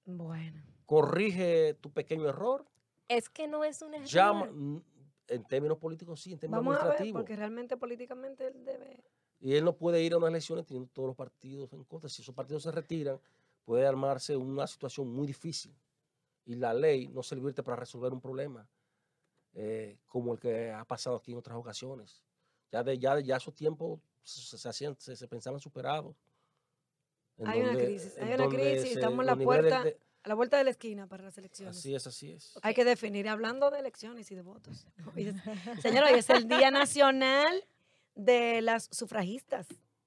Bueno. 0.06 0.62
corrige 0.86 1.74
tu 1.74 1.90
pequeño 1.92 2.28
error, 2.28 2.66
Es 3.08 3.28
que 3.28 3.46
no 3.46 3.64
es 3.64 3.82
un 3.82 3.94
error. 3.94 4.06
llama, 4.08 4.46
mm, 4.50 4.82
en 5.28 5.44
términos 5.44 5.78
políticos 5.78 6.20
sí, 6.20 6.32
en 6.32 6.38
términos 6.38 6.64
Vamos 6.64 6.74
a 6.76 6.78
ver, 6.78 6.86
administrativos. 6.92 7.20
porque 7.22 7.36
realmente 7.36 7.76
políticamente 7.76 8.46
él 8.46 8.64
debe... 8.64 9.04
Y 9.40 9.54
él 9.56 9.64
no 9.64 9.76
puede 9.76 10.02
ir 10.02 10.14
a 10.14 10.16
unas 10.16 10.30
elecciones 10.30 10.64
teniendo 10.64 10.88
todos 10.92 11.08
los 11.08 11.16
partidos 11.16 11.70
en 11.74 11.84
contra. 11.84 12.08
Si 12.08 12.22
esos 12.22 12.34
partidos 12.34 12.62
se 12.62 12.70
retiran, 12.70 13.20
puede 13.64 13.86
armarse 13.86 14.36
una 14.36 14.66
situación 14.66 15.08
muy 15.12 15.26
difícil. 15.26 15.74
Y 16.46 16.54
la 16.56 16.74
ley 16.74 17.08
no 17.08 17.22
servirte 17.22 17.62
para 17.62 17.76
resolver 17.76 18.12
un 18.12 18.20
problema 18.20 18.68
eh, 19.54 19.96
como 20.06 20.34
el 20.34 20.40
que 20.40 20.70
ha 20.70 20.84
pasado 20.84 21.16
aquí 21.16 21.32
en 21.32 21.38
otras 21.38 21.56
ocasiones. 21.56 22.22
Ya 22.70 22.82
de 22.82 22.98
ya, 22.98 23.18
ya 23.20 23.36
esos 23.36 23.54
tiempos 23.54 24.00
se, 24.22 24.58
se 24.58 24.68
hacían, 24.68 24.96
se, 24.98 25.16
se 25.16 25.28
pensaban 25.28 25.60
superados. 25.60 26.14
en 27.38 27.48
Hay 27.48 27.60
una 27.60 27.68
donde- 27.68 27.84
crisis, 27.86 28.18
hay 28.18 28.34
una 28.34 28.48
crisis, 28.48 28.96
estamos 28.96 29.20
en 29.20 29.26
la 29.26 29.36
puerta 29.36 29.84
de- 29.84 29.98
A 30.24 30.28
la 30.28 30.34
vuelta 30.34 30.56
de 30.58 30.64
la 30.64 30.70
esquina 30.70 31.06
para 31.06 31.22
las 31.24 31.38
elecciones. 31.38 31.76
así 31.78 31.94
es, 31.94 32.06
así 32.06 32.32
es. 32.32 32.58
Hay 32.62 32.74
que 32.74 32.84
definir, 32.84 33.28
hablando 33.28 33.70
de 33.70 33.78
elecciones 33.80 34.30
y 34.30 34.34
de 34.34 34.42
votos. 34.42 34.86
Señora, 35.82 36.08
hoy 36.12 36.18
es 36.18 36.28
el 36.30 36.48
Día 36.48 36.70
Nacional 36.70 37.64
de 38.14 38.60
las 38.62 38.88
Sufragistas. 38.90 39.66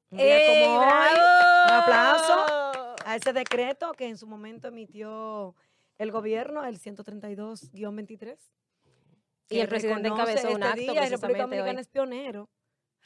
Un 0.09 0.17
día 0.19 0.37
¡Ey, 0.39 0.63
como 0.65 0.79
hoy, 0.79 0.85
bravo! 0.85 1.65
un 1.65 1.73
aplauso. 1.73 2.66
A 3.07 3.15
ese 3.15 3.31
decreto 3.31 3.93
que 3.93 4.05
en 4.05 4.17
su 4.17 4.27
momento 4.27 4.67
emitió 4.67 5.55
el 5.97 6.11
gobierno, 6.11 6.65
el 6.65 6.77
132-23. 6.77 8.37
Y 9.49 9.59
el 9.59 9.69
presidente 9.69 10.09
encabezó 10.09 10.51
un 10.51 10.61
este 10.61 10.67
acto 10.67 10.91
día, 10.91 11.07
República 11.07 11.43
Dominicana 11.43 11.71
hoy. 11.71 11.81
es 11.81 11.87
pionero. 11.87 12.49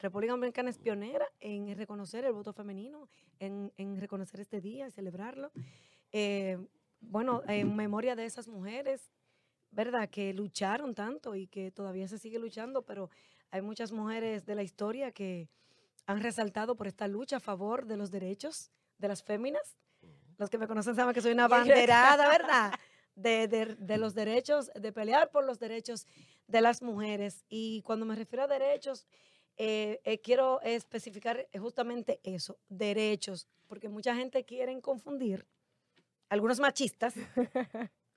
República 0.01 0.33
Dominicana 0.33 0.71
es 0.71 0.79
pionera 0.79 1.27
en 1.39 1.77
reconocer 1.77 2.25
el 2.25 2.33
voto 2.33 2.51
femenino, 2.51 3.09
en, 3.37 3.71
en 3.77 4.01
reconocer 4.01 4.39
este 4.39 4.59
día 4.59 4.89
celebrarlo. 4.89 5.51
Eh, 6.11 6.57
bueno, 6.99 7.43
en 7.47 7.75
memoria 7.75 8.15
de 8.15 8.25
esas 8.25 8.47
mujeres, 8.47 9.11
¿verdad? 9.69 10.09
Que 10.09 10.33
lucharon 10.33 10.95
tanto 10.95 11.35
y 11.35 11.45
que 11.45 11.69
todavía 11.69 12.07
se 12.07 12.17
sigue 12.17 12.39
luchando, 12.39 12.81
pero 12.81 13.11
hay 13.51 13.61
muchas 13.61 13.91
mujeres 13.91 14.47
de 14.47 14.55
la 14.55 14.63
historia 14.63 15.11
que 15.11 15.47
han 16.07 16.21
resaltado 16.21 16.75
por 16.75 16.87
esta 16.87 17.07
lucha 17.07 17.37
a 17.37 17.39
favor 17.39 17.85
de 17.85 17.97
los 17.97 18.09
derechos 18.09 18.71
de 18.97 19.07
las 19.07 19.21
féminas. 19.21 19.77
Los 20.41 20.49
que 20.49 20.57
me 20.57 20.67
conocen 20.67 20.95
saben 20.95 21.13
que 21.13 21.21
soy 21.21 21.33
una 21.33 21.47
banderada, 22.17 22.27
¿verdad? 22.27 22.73
De, 23.13 23.47
de- 23.47 23.75
de 23.75 23.97
los 23.99 24.15
derechos, 24.15 24.71
de 24.73 24.91
pelear 24.91 25.29
por 25.29 25.45
los 25.45 25.59
derechos 25.59 26.07
de 26.47 26.61
las 26.61 26.81
mujeres. 26.81 27.45
Y 27.47 27.83
cuando 27.83 28.07
me 28.07 28.15
refiero 28.15 28.45
a 28.45 28.47
derechos, 28.47 29.05
eh, 29.57 30.01
eh, 30.03 30.19
quiero 30.19 30.59
especificar 30.61 31.47
justamente 31.59 32.19
eso, 32.23 32.57
derechos, 32.69 33.47
porque 33.67 33.87
mucha 33.87 34.15
gente 34.15 34.43
quiere 34.43 34.81
confundir, 34.81 35.45
algunos 36.29 36.59
machistas 36.59 37.13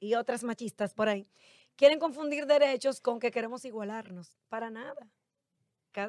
y 0.00 0.14
otras 0.14 0.44
machistas 0.44 0.94
por 0.94 1.10
ahí, 1.10 1.28
quieren 1.76 1.98
confundir 1.98 2.46
derechos 2.46 3.02
con 3.02 3.18
que 3.20 3.30
queremos 3.30 3.66
igualarnos. 3.66 4.38
Para 4.48 4.70
nada. 4.70 5.10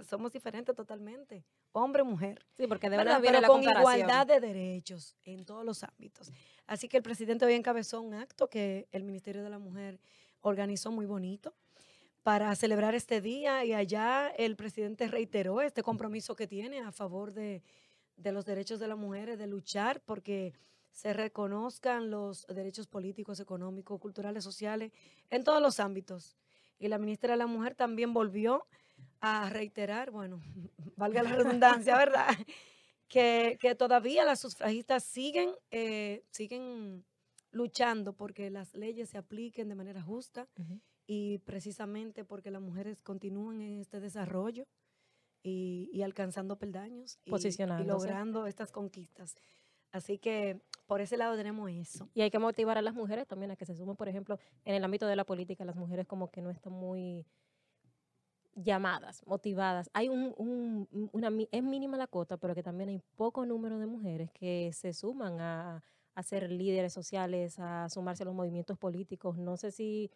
Somos 0.09 0.31
diferentes 0.31 0.73
totalmente, 0.75 1.43
hombre, 1.75 2.03
mujer. 2.03 2.43
Sí, 2.57 2.67
porque 2.67 2.89
de 2.89 2.97
¿verdad? 2.97 3.19
Pero 3.21 3.47
con 3.47 3.63
igualdad 3.63 4.25
de 4.25 4.39
derechos 4.39 5.15
en 5.23 5.45
todos 5.45 5.65
los 5.65 5.83
ámbitos. 5.83 6.31
Así 6.67 6.87
que 6.87 6.97
el 6.97 7.03
presidente 7.03 7.45
hoy 7.45 7.53
encabezó 7.53 8.01
un 8.01 8.13
acto 8.13 8.49
que 8.49 8.87
el 8.91 9.03
Ministerio 9.03 9.43
de 9.43 9.49
la 9.49 9.59
Mujer 9.59 9.99
organizó 10.41 10.91
muy 10.91 11.05
bonito 11.05 11.53
para 12.23 12.55
celebrar 12.55 12.95
este 12.95 13.21
día 13.21 13.63
y 13.65 13.73
allá 13.73 14.29
el 14.29 14.55
presidente 14.55 15.07
reiteró 15.07 15.61
este 15.61 15.83
compromiso 15.83 16.35
que 16.35 16.47
tiene 16.47 16.79
a 16.79 16.91
favor 16.91 17.33
de, 17.33 17.61
de 18.17 18.31
los 18.31 18.45
derechos 18.45 18.79
de 18.79 18.87
las 18.87 18.97
mujeres, 18.97 19.37
de 19.37 19.45
luchar 19.45 20.01
porque 20.01 20.53
se 20.91 21.13
reconozcan 21.13 22.09
los 22.09 22.47
derechos 22.47 22.87
políticos, 22.87 23.39
económicos, 23.39 23.99
culturales, 23.99 24.43
sociales, 24.43 24.91
en 25.29 25.43
todos 25.43 25.61
los 25.61 25.79
ámbitos. 25.79 26.37
Y 26.79 26.87
la 26.87 26.97
ministra 26.97 27.33
de 27.33 27.37
la 27.37 27.47
Mujer 27.47 27.75
también 27.75 28.13
volvió 28.13 28.65
a 29.25 29.49
reiterar, 29.49 30.11
bueno, 30.11 30.39
valga 30.97 31.23
la 31.23 31.33
redundancia, 31.33 31.97
¿verdad? 31.97 32.27
que, 33.07 33.57
que 33.59 33.75
todavía 33.75 34.25
las 34.25 34.39
sufragistas 34.39 35.03
siguen, 35.03 35.51
eh, 35.71 36.23
siguen 36.31 37.05
luchando 37.51 38.13
porque 38.13 38.49
las 38.49 38.73
leyes 38.73 39.09
se 39.09 39.17
apliquen 39.17 39.69
de 39.69 39.75
manera 39.75 40.01
justa 40.01 40.47
y 41.07 41.37
precisamente 41.39 42.25
porque 42.25 42.51
las 42.51 42.61
mujeres 42.61 43.01
continúan 43.01 43.61
en 43.61 43.79
este 43.79 43.99
desarrollo 43.99 44.65
y, 45.43 45.89
y 45.93 46.01
alcanzando 46.01 46.57
peldaños 46.57 47.19
y- 47.25 47.29
y, 47.83 47.85
logrando 47.87 48.47
estas 48.47 48.71
conquistas. 48.71 49.35
Así 49.91 50.17
que 50.17 50.59
por 50.87 50.99
ese 50.99 51.15
lado 51.15 51.37
tenemos 51.37 51.69
eso. 51.71 52.09
Y 52.13 52.21
hay 52.21 52.29
que 52.31 52.39
motivar 52.39 52.77
a 52.77 52.81
las 52.81 52.93
mujeres 52.95 53.25
también 53.27 53.51
a 53.51 53.55
que 53.55 53.65
se 53.65 53.75
sumen, 53.75 53.95
por 53.95 54.09
ejemplo, 54.09 54.37
en 54.65 54.75
el 54.75 54.83
ámbito 54.83 55.07
de 55.07 55.15
la 55.15 55.23
política, 55.23 55.63
las 55.63 55.75
mujeres 55.77 56.05
como 56.07 56.29
que 56.31 56.41
no 56.41 56.49
están 56.49 56.73
muy 56.73 57.25
llamadas, 58.55 59.21
motivadas. 59.25 59.89
Hay 59.93 60.09
un, 60.09 60.33
un- 60.37 60.87
un- 60.91 61.09
una, 61.11 61.29
es 61.51 61.63
mínima 61.63 61.97
la 61.97 62.07
cuota, 62.07 62.37
pero 62.37 62.55
que 62.55 62.63
también 62.63 62.89
hay 62.89 63.01
poco 63.17 63.45
número 63.45 63.77
de 63.79 63.85
mujeres 63.85 64.31
que 64.31 64.71
se 64.73 64.93
suman 64.93 65.39
a, 65.41 65.83
a 66.15 66.23
ser 66.23 66.49
líderes 66.51 66.93
sociales, 66.93 67.59
a 67.59 67.89
sumarse 67.89 68.23
a 68.23 68.25
los 68.25 68.35
movimientos 68.35 68.77
políticos. 68.77 69.37
No 69.37 69.57
sé 69.57 69.71
si 69.71 70.09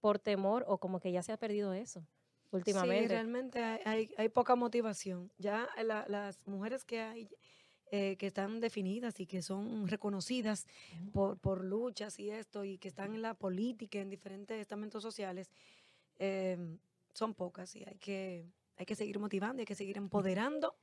por 0.00 0.18
temor 0.18 0.64
o 0.68 0.78
como 0.78 1.00
que 1.00 1.10
ya 1.12 1.22
se 1.22 1.32
ha 1.32 1.36
perdido 1.36 1.72
eso 1.72 2.00
Sí, 2.00 2.56
últimamente. 2.56 3.08
realmente 3.08 3.58
hay, 3.62 4.10
hay- 4.16 4.28
poca 4.28 4.54
motivación. 4.54 5.32
Ya 5.38 5.68
la- 5.84 6.04
las 6.08 6.46
mujeres 6.46 6.84
que 6.84 7.00
hay, 7.00 7.28
eh, 7.90 8.16
que 8.16 8.28
están 8.28 8.60
definidas 8.60 9.18
y 9.18 9.26
que 9.26 9.42
son 9.42 9.88
reconocidas 9.88 10.66
por, 11.12 11.38
por 11.38 11.64
luchas 11.64 12.18
y 12.20 12.30
esto, 12.30 12.64
y 12.64 12.78
que 12.78 12.86
están 12.88 13.14
en 13.14 13.22
la 13.22 13.34
política, 13.34 13.98
en 13.98 14.08
diferentes 14.10 14.60
estamentos 14.60 15.02
sociales, 15.02 15.50
eh, 16.18 16.78
son 17.14 17.34
pocas 17.34 17.74
y 17.76 17.84
hay 17.84 17.96
que, 17.98 18.52
hay 18.76 18.86
que 18.86 18.94
seguir 18.94 19.18
motivando, 19.18 19.60
hay 19.60 19.66
que 19.66 19.74
seguir 19.74 19.96
empoderando 19.96 20.76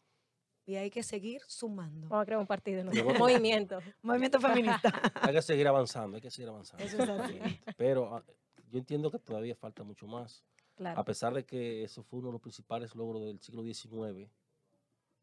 y 0.65 0.75
hay 0.75 0.89
que 0.89 1.03
seguir 1.03 1.41
sumando. 1.47 2.07
Vamos 2.07 2.23
a 2.23 2.25
crear 2.25 2.39
un 2.39 2.47
partido, 2.47 2.83
¿no? 2.83 2.91
Yo 2.91 3.05
un 3.05 3.17
movimiento. 3.17 3.79
Movimiento 4.01 4.39
feminista. 4.39 4.91
Hay 5.21 5.33
que 5.33 5.41
seguir 5.41 5.67
avanzando, 5.67 6.15
hay 6.17 6.21
que 6.21 6.31
seguir 6.31 6.49
avanzando. 6.49 6.83
Eso 6.83 7.03
es 7.03 7.09
así. 7.09 7.39
Pero 7.77 8.15
ah, 8.15 8.23
yo 8.69 8.79
entiendo 8.79 9.11
que 9.11 9.19
todavía 9.19 9.55
falta 9.55 9.83
mucho 9.83 10.07
más. 10.07 10.43
Claro. 10.75 10.99
A 10.99 11.03
pesar 11.03 11.33
de 11.33 11.45
que 11.45 11.83
eso 11.83 12.03
fue 12.03 12.19
uno 12.19 12.29
de 12.29 12.33
los 12.33 12.41
principales 12.41 12.95
logros 12.95 13.25
del 13.25 13.39
siglo 13.39 13.63
XIX, 13.63 14.29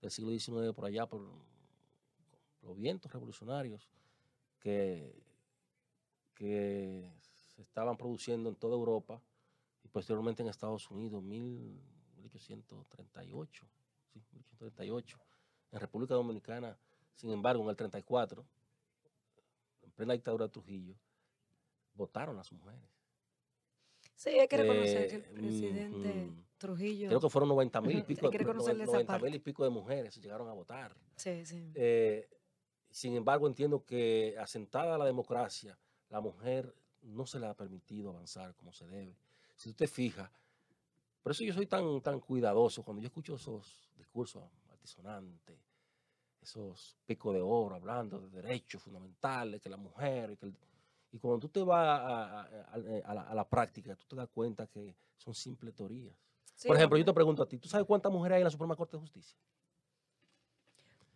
del 0.01 0.11
siglo 0.11 0.31
XIX 0.31 0.73
por 0.75 0.85
allá, 0.85 1.07
por 1.07 1.23
los 2.63 2.77
vientos 2.77 3.11
revolucionarios 3.11 3.89
que, 4.61 5.15
que 6.35 7.11
se 7.57 7.63
estaban 7.63 7.97
produciendo 7.97 8.51
en 8.51 8.57
toda 8.57 8.75
Europa 8.75 9.23
y 9.89 9.91
posteriormente 9.91 10.43
en 10.43 10.49
Estados 10.51 10.91
Unidos, 10.91 11.23
mil- 11.23 11.81
1838, 12.19 13.67
sí, 14.13 14.19
1838, 14.33 15.19
en 15.73 15.81
República 15.81 16.15
Dominicana, 16.15 16.77
sin 17.15 17.31
embargo, 17.31 17.63
en 17.65 17.71
el 17.71 17.77
34, 17.77 18.45
en 19.83 19.91
plena 19.93 20.13
dictadura 20.13 20.45
de 20.47 20.51
Trujillo, 20.53 20.95
votaron 21.95 22.37
las 22.37 22.53
mujeres. 22.53 22.85
Sí, 24.15 24.31
hay 24.31 24.47
que 24.49 24.57
reconocer 24.59 25.09
que 25.09 25.15
el 25.17 25.23
Eh, 25.23 25.33
presidente 25.33 26.25
ujú. 26.25 26.45
Trujillo. 26.59 27.09
Creo 27.09 27.21
que 27.21 27.31
fueron 27.31 27.49
90 27.49 27.81
mil 27.81 27.99
y 27.99 28.03
pico, 28.03 28.31
esa 28.31 28.43
90 28.43 28.95
mil 28.99 29.07
parte. 29.07 29.37
y 29.37 29.39
pico 29.39 29.65
de 29.65 29.71
mujeres 29.71 30.17
llegaron 30.21 30.49
a 30.49 30.53
votar. 30.53 30.95
Sí, 31.17 31.47
sí. 31.47 31.71
Eh, 31.75 32.29
sin 32.91 33.15
embargo, 33.17 33.47
entiendo 33.47 33.85
que 33.85 34.37
asentada 34.39 34.99
la 34.99 35.05
democracia, 35.07 35.79
la 36.11 36.21
mujer 36.21 36.75
no 37.03 37.25
se 37.27 37.39
le 37.39 37.47
ha 37.47 37.55
permitido 37.55 38.11
avanzar 38.11 38.55
como 38.57 38.73
se 38.73 38.87
debe. 38.89 39.17
Si 39.59 39.71
usted 39.71 39.89
fija, 39.89 40.31
por 41.23 41.33
eso 41.33 41.43
yo 41.43 41.53
soy 41.53 41.67
tan, 41.67 42.01
tan 42.01 42.21
cuidadoso 42.21 42.85
cuando 42.85 43.03
yo 43.03 43.09
escucho 43.09 43.35
esos 43.35 43.91
discursos 43.97 44.45
altisonantes, 44.71 45.59
esos 46.41 46.97
picos 47.05 47.35
de 47.35 47.41
oro 47.41 47.75
hablando 47.75 48.21
de 48.21 48.29
derechos 48.41 48.81
fundamentales, 48.81 49.61
que 49.61 49.69
la 49.69 49.77
mujer, 49.77 50.39
que 50.39 50.47
el- 50.47 50.57
y 51.11 51.19
cuando 51.19 51.41
tú 51.41 51.49
te 51.49 51.61
vas 51.65 51.87
a, 51.89 52.41
a- 52.41 52.43
a- 52.43 52.73
a 53.05 53.15
la, 53.15 53.23
a 53.23 53.35
la 53.35 53.49
práctica, 53.49 53.97
tú 53.97 54.05
te 54.07 54.15
das 54.15 54.29
cuenta 54.29 54.69
que 54.69 54.95
son 55.17 55.35
simples 55.35 55.75
teorías. 55.75 56.15
Sí, 56.55 56.69
Por 56.69 56.77
ejemplo, 56.77 56.97
yo 56.97 57.05
te 57.05 57.13
pregunto 57.13 57.43
a 57.43 57.49
ti, 57.49 57.59
¿tú 57.59 57.69
sabes 57.69 57.85
cuántas 57.87 58.13
mujeres 58.13 58.37
hay 58.37 58.41
en 58.43 58.45
la 58.45 58.51
Suprema 58.51 58.77
Corte 58.77 58.97
de 58.97 59.01
Justicia? 59.01 59.37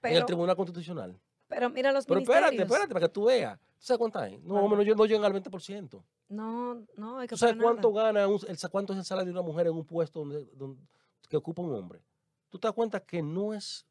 en 0.03 0.17
el 0.17 0.25
Tribunal 0.27 0.57
Constitucional. 0.57 1.17
Pero 1.55 1.71
mira 1.71 1.93
los 1.93 2.07
Pero 2.07 2.21
espérate, 2.21 2.53
ministerios. 2.53 2.71
espérate, 2.73 2.93
para 2.95 3.07
que 3.07 3.13
tú 3.13 3.25
veas. 3.27 3.59
¿Tú 3.59 3.87
sabes 3.87 3.99
cuántas 3.99 4.23
hay? 4.23 4.39
No, 4.39 4.55
hombre, 4.57 4.77
no, 4.79 4.83
yo 4.83 4.95
no 4.95 5.05
llegan 5.07 5.25
al 5.25 5.33
20%. 5.33 6.03
No, 6.29 6.83
no, 6.97 7.19
hay 7.19 7.27
que 7.29 7.35
¿Tú 7.35 7.39
sabes 7.39 7.57
nada. 7.57 7.69
cuánto 7.71 7.93
gana, 7.93 8.27
un- 8.27 8.41
el, 8.49 8.57
cuánto 8.71 8.93
es 8.93 8.99
el 9.01 9.05
salario 9.05 9.33
de 9.33 9.39
una 9.39 9.47
mujer 9.47 9.67
en 9.67 9.75
un 9.75 9.85
puesto 9.85 10.21
donde, 10.21 10.45
donde- 10.55 10.81
que 11.29 11.37
ocupa 11.37 11.63
un 11.63 11.75
hombre? 11.75 12.03
¿Tú 12.49 12.59
te 12.59 12.69
das 12.69 12.75
cuenta 12.75 13.01
que 13.01 13.23
no 13.23 13.53
es 13.55 13.87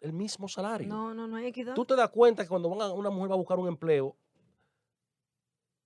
el 0.00 0.12
mismo 0.12 0.46
salario? 0.48 0.88
No, 0.88 1.12
no, 1.14 1.26
no 1.26 1.36
hay 1.36 1.46
equidad. 1.46 1.74
Tú 1.74 1.84
te 1.84 1.96
das 1.96 2.10
cuenta 2.10 2.42
que 2.44 2.48
cuando 2.48 2.68
van 2.70 2.80
a- 2.82 2.92
una 2.92 3.10
mujer 3.10 3.30
va 3.30 3.34
a 3.34 3.38
buscar 3.38 3.58
un 3.58 3.66
empleo, 3.68 4.16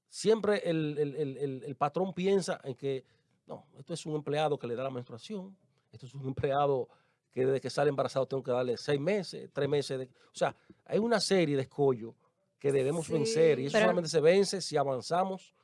siempre 0.08 0.68
el, 0.68 0.96
el- 0.98 1.16
el- 1.16 1.36
el- 1.38 1.64
el 1.64 1.76
patrón 1.76 2.12
piensa 2.12 2.60
en 2.64 2.74
que, 2.74 3.04
no, 3.46 3.66
esto 3.78 3.94
es 3.94 4.04
un 4.06 4.14
empleado 4.14 4.58
que 4.58 4.66
le 4.66 4.74
da 4.76 4.82
la 4.84 4.90
menstruación, 4.90 5.56
esto 5.92 6.06
es 6.06 6.14
un 6.14 6.22
empleado 6.58 6.88
que 7.34 7.44
desde 7.44 7.60
que 7.60 7.68
sale 7.68 7.90
embarazado 7.90 8.26
tengo 8.26 8.42
que 8.42 8.52
darle 8.52 8.76
seis 8.76 9.00
meses, 9.00 9.50
tres 9.52 9.68
meses. 9.68 9.98
de- 9.98 10.04
o 10.06 10.34
sea, 10.34 10.56
hay 10.86 10.98
una 11.00 11.20
serie 11.20 11.56
de 11.56 11.62
escollos 11.62 12.14
que 12.58 12.72
debemos 12.72 13.08
vencer 13.10 13.58
y 13.58 13.66
eso. 13.66 13.72
Pero- 13.72 13.84
solamente 13.84 14.08
se 14.08 14.20
vence 14.20 14.60
si 14.62 14.76
avanzamos 14.76 15.54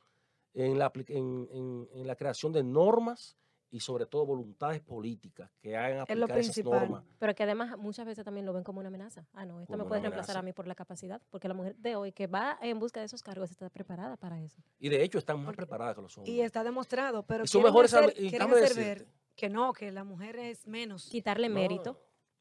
en 0.53 0.77
la, 0.77 0.91
en, 1.07 1.47
en- 1.49 1.89
en 1.93 2.05
la 2.07 2.15
creación 2.15 2.51
de 2.51 2.61
normas 2.61 3.37
y 3.73 3.79
sobre 3.79 4.05
todo 4.05 4.25
voluntades 4.25 4.81
políticas 4.81 5.49
que 5.61 5.77
hagan 5.77 6.03
Es 6.09 6.17
lo 6.17 6.25
aplicar 6.25 6.39
esas 6.39 6.57
normas. 6.65 7.05
Pero 7.17 7.33
que 7.33 7.43
además 7.43 7.77
muchas 7.77 8.05
veces 8.05 8.25
también 8.25 8.45
lo 8.45 8.51
ven 8.51 8.65
como 8.65 8.81
una 8.81 8.89
amenaza. 8.89 9.25
Ah, 9.31 9.45
no, 9.45 9.61
esta 9.61 9.71
Como 9.71 9.85
me 9.85 9.87
puede 9.87 10.01
reemplazar 10.01 10.35
a 10.35 10.41
mí 10.41 10.51
por 10.51 10.67
la 10.67 10.75
capacidad, 10.75 11.21
porque 11.29 11.47
la 11.47 11.53
mujer 11.53 11.77
de 11.77 11.95
hoy 11.95 12.11
que 12.11 12.27
va 12.27 12.59
en 12.61 12.79
busca 12.79 12.99
de 12.99 13.05
esos 13.05 13.23
cargos 13.23 13.49
está 13.49 13.69
preparada 13.69 14.17
para 14.17 14.41
eso. 14.41 14.61
Y 14.77 14.89
de 14.89 15.01
hecho 15.01 15.17
están 15.19 15.37
más 15.37 15.45
Porque- 15.45 15.57
preparadas 15.59 15.95
que 15.95 16.01
los 16.01 16.17
hombres. 16.17 16.35
Y 16.35 16.41
está 16.41 16.65
demostrado, 16.65 17.23
pero 17.23 17.45
Y 17.45 17.47
son 17.47 17.63
mejores 17.63 17.93
hacer, 17.93 18.13
y 18.21 18.35
hacer 18.35 18.75
ver 18.75 19.07
que 19.35 19.49
no, 19.49 19.73
que 19.73 19.91
la 19.91 20.03
mujer 20.03 20.37
es 20.37 20.67
menos 20.67 21.07
Quitarle 21.09 21.47
no, 21.49 21.55
mérito. 21.55 21.97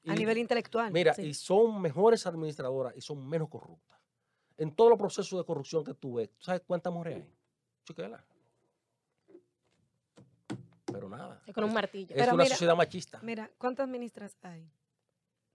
a 0.07 0.15
nivel 0.15 0.39
intelectual. 0.39 0.93
Mira, 0.93 1.15
sí. 1.15 1.23
y 1.23 1.35
son 1.35 1.81
mejores 1.81 2.27
administradoras 2.27 2.95
y 2.97 3.01
son 3.01 3.27
menos 3.29 3.49
corruptas. 3.49 3.99
En 4.57 4.75
todos 4.75 4.91
los 4.91 4.99
procesos 4.99 5.39
de 5.39 5.45
corrupción 5.45 5.85
que 5.85 5.95
tú 5.95 6.15
ves, 6.15 6.31
¿tú 6.31 6.43
sabes 6.45 6.63
cuántas 6.67 6.93
mujeres 6.93 7.19
hay? 7.25 7.35
Chiquela. 7.85 8.25
Pero 10.93 11.09
nada. 11.09 11.43
Es 11.47 11.55
con 11.55 11.65
un 11.65 11.73
martillo. 11.73 12.15
es 12.15 12.21
Pero 12.21 12.35
una 12.35 12.43
mira, 12.45 12.55
sociedad 12.57 12.77
machista. 12.77 13.21
Mira, 13.23 13.51
¿cuántas 13.59 13.89
ministras 13.89 14.37
hay? 14.43 14.69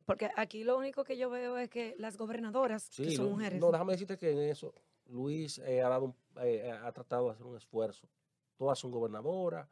Porque 0.05 0.29
aquí 0.35 0.63
lo 0.63 0.77
único 0.77 1.03
que 1.03 1.17
yo 1.17 1.29
veo 1.29 1.57
es 1.57 1.69
que 1.69 1.95
las 1.97 2.17
gobernadoras, 2.17 2.89
que 2.89 3.11
son 3.15 3.31
mujeres, 3.31 3.59
no, 3.59 3.71
déjame 3.71 3.93
decirte 3.93 4.17
que 4.17 4.31
en 4.31 4.39
eso 4.49 4.73
Luis 5.07 5.57
eh, 5.59 5.81
ha, 5.81 5.89
dado 5.89 6.05
un- 6.05 6.15
eh, 6.41 6.71
ha 6.71 6.91
tratado 6.91 7.25
de 7.25 7.31
hacer 7.31 7.45
un 7.45 7.57
esfuerzo. 7.57 8.07
Todas 8.55 8.77
son 8.79 8.91
gobernadoras. 8.91 9.67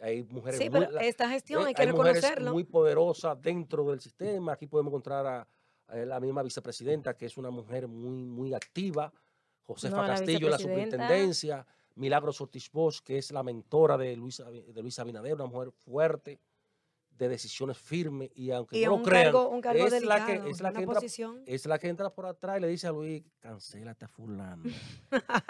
Hay 0.00 0.22
mujeres 0.24 0.58
sí, 0.58 0.68
muy, 0.70 0.80
pero 0.80 0.92
la- 0.92 1.00
esta 1.02 1.28
gestión 1.28 1.62
Eh, 1.62 1.66
hay 1.68 1.74
que 1.74 1.86
mujeres 1.92 2.16
reconocerlo. 2.22 2.52
muy 2.52 2.64
poderosas 2.64 3.40
dentro 3.40 3.84
del 3.90 4.00
sistema. 4.00 4.52
Aquí 4.52 4.66
podemos 4.66 4.90
encontrar 4.90 5.26
a, 5.26 5.46
a 5.88 5.96
la 5.96 6.18
misma 6.20 6.42
vicepresidenta, 6.42 7.16
que 7.16 7.26
es 7.26 7.36
una 7.36 7.50
mujer 7.50 7.86
muy, 7.86 8.24
muy 8.24 8.54
activa. 8.54 9.12
Josefa 9.64 9.96
No, 10.00 10.06
Castillo, 10.06 10.48
la 10.48 10.58
superintendencia. 10.58 11.66
Milagros 11.94 12.40
Ortiz 12.40 12.70
Bosch, 12.72 13.00
que 13.04 13.18
es 13.18 13.30
la 13.32 13.42
mentora 13.42 13.98
de 13.98 14.16
Luis, 14.16 14.40
Abi- 14.40 14.62
de 14.72 14.82
Luis 14.82 14.98
Abinader, 14.98 15.34
una 15.34 15.44
mujer 15.46 15.70
fuerte, 15.70 16.40
de 17.22 17.28
decisiones 17.28 17.78
firmes. 17.78 18.30
Y 18.34 18.50
aunque 18.50 18.78
y 18.78 18.84
no 18.84 18.98
lo 18.98 19.02
crean, 19.02 19.24
cargo, 19.24 19.48
un 19.48 19.60
cargo 19.60 19.84
es, 19.86 19.92
delicado, 19.92 20.18
la 20.18 20.26
que, 20.26 20.50
es, 20.50 20.60
la 20.60 20.72
que 20.72 20.80
entra, 20.80 20.94
posición. 20.94 21.42
es 21.46 21.66
la 21.66 21.78
que 21.78 21.88
entra 21.88 22.10
por 22.10 22.26
atrás 22.26 22.58
y 22.58 22.60
le 22.60 22.68
dice 22.68 22.88
a 22.88 22.92
Luis, 22.92 23.22
cancélate 23.40 24.04
a 24.04 24.08
fulano. 24.08 24.64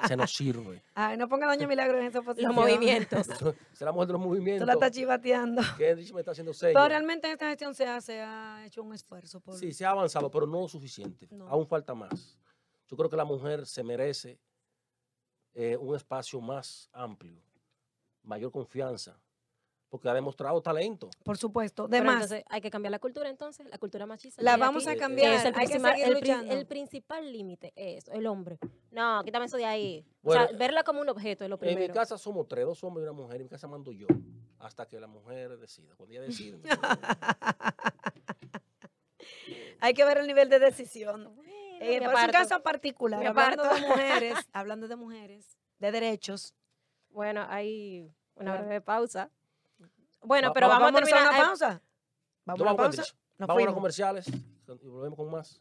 Se 0.07 0.17
nos 0.17 0.33
sirve. 0.33 0.83
Ay, 0.95 1.17
no 1.17 1.29
ponga 1.29 1.47
Doña 1.47 1.67
Milagro 1.67 1.99
en 1.99 2.07
esa 2.07 2.23
posición. 2.23 2.55
Los 2.55 2.63
movimientos. 2.63 3.29
es 3.73 3.81
la 3.81 3.93
mujer 3.93 4.09
de 4.09 4.13
los 4.13 4.23
Tú 4.23 4.29
movimientos. 4.29 4.67
la 4.67 4.75
estás 4.75 4.93
chivateando. 4.93 5.63
que 5.79 5.95
me 6.13 6.21
está 6.21 6.33
haciendo 6.33 6.53
Pero 6.61 6.89
realmente 6.89 7.27
en 7.27 7.33
esta 7.33 7.49
gestión 7.49 7.75
se 7.75 7.87
ha, 7.87 8.01
se 8.01 8.21
ha 8.21 8.65
hecho 8.67 8.83
un 8.83 8.93
esfuerzo 8.95 9.41
por... 9.41 9.57
Sí, 9.57 9.73
se 9.73 9.85
ha 9.85 9.91
avanzado, 9.91 10.31
pero 10.31 10.47
no 10.47 10.61
lo 10.61 10.69
suficiente. 10.69 11.27
No. 11.31 11.49
Aún 11.49 11.67
falta 11.67 11.95
más. 11.95 12.39
Yo 12.89 12.97
creo 12.97 13.09
que 13.09 13.17
la 13.17 13.25
mujer 13.25 13.67
se 13.67 13.83
merece 13.83 14.39
eh, 15.55 15.77
un 15.77 15.95
espacio 15.97 16.41
más 16.41 16.89
amplio, 16.93 17.43
mayor 18.23 18.51
confianza, 18.51 19.19
porque 19.93 20.09
ha 20.09 20.15
demostrado 20.15 20.63
talento. 20.63 21.11
Por 21.23 21.37
supuesto. 21.37 21.87
Pero 21.87 22.01
De 22.01 22.07
más, 22.07 22.23
entonces 22.23 22.45
hay 22.49 22.63
que 22.63 22.71
cambiar 22.71 22.93
la 22.93 22.99
cultura 22.99 23.29
entonces, 23.29 23.67
la 23.69 23.77
cultura 23.77 24.07
machista. 24.07 24.41
la 24.43 24.57
vamos 24.57 24.87
aquí, 24.87 24.95
a 24.95 24.97
eh, 24.97 24.97
cambiar. 24.97 25.35
es 25.35 25.45
el 25.45 25.55
hay 25.55 25.67
que 25.67 25.73
principal, 25.75 26.01
el, 26.01 26.15
luchando. 26.15 26.51
el 26.55 26.67
principal 26.67 27.31
límite 27.31 27.75
es 27.77 28.09
el 28.09 28.27
hombre. 28.27 28.59
No, 28.91 29.23
quítame 29.23 29.45
eso 29.45 29.59
de 29.59 29.67
ahí. 29.67 30.03
Bueno, 30.23 30.45
o 30.45 30.49
sea, 30.49 30.57
verla 30.57 30.83
como 30.83 31.03
un 31.03 31.11
objeto 31.11 31.45
es 31.45 31.51
lo 31.51 31.57
En 31.57 31.69
mi 31.69 31.75
primero. 31.75 31.93
casa 31.93 32.17
somos 32.17 32.49
tres, 32.49 32.65
dos 32.65 32.83
hombres 32.83 33.05
y 33.05 33.11
una 33.11 33.13
mujer. 33.13 33.37
En 33.37 33.43
mi 33.43 33.51
casa 33.51 33.69
mando 33.69 33.93
yo, 33.93 34.07
hasta 34.61 34.89
que 34.89 34.99
la 34.99 35.09
mujer 35.09 35.59
decida. 35.59 35.95
Cuando 35.95 36.15
ella 36.15 36.23
decida. 36.23 36.57
Hay 39.81 39.93
que 39.93 40.07
ver 40.07 40.17
el 40.17 40.27
nivel 40.27 40.49
de 40.49 40.59
decisión. 40.59 41.35
Bueno, 41.37 41.53
Eh, 41.81 42.01
caso 42.33 42.63
particular. 42.63 43.27
Hablando 43.27 43.63
de 43.65 43.81
mujeres, 43.89 44.39
hablando 44.55 44.89
de 44.89 44.97
mujeres, 44.97 45.59
de 45.81 45.93
derechos. 45.93 46.55
Bueno, 47.11 47.45
hay 47.47 48.11
una 48.37 48.57
breve 48.57 48.81
pausa. 48.81 49.31
Bueno, 50.23 50.53
pero 50.53 50.69
Va- 50.69 50.79
vamos 50.79 51.01
a 51.01 51.05
terminar. 51.05 51.29
una 51.29 51.39
eh, 51.39 51.43
pausa. 51.43 51.83
Vamos 52.45 52.61
a 52.61 52.63
una 52.63 52.71
a 52.73 52.77
pausa. 52.77 53.03
Vamos 53.39 53.63
a 53.63 53.67
los 53.67 53.75
comerciales. 53.75 54.27
y 54.29 54.87
volvemos 54.89 55.17
con 55.17 55.31
más. 55.31 55.61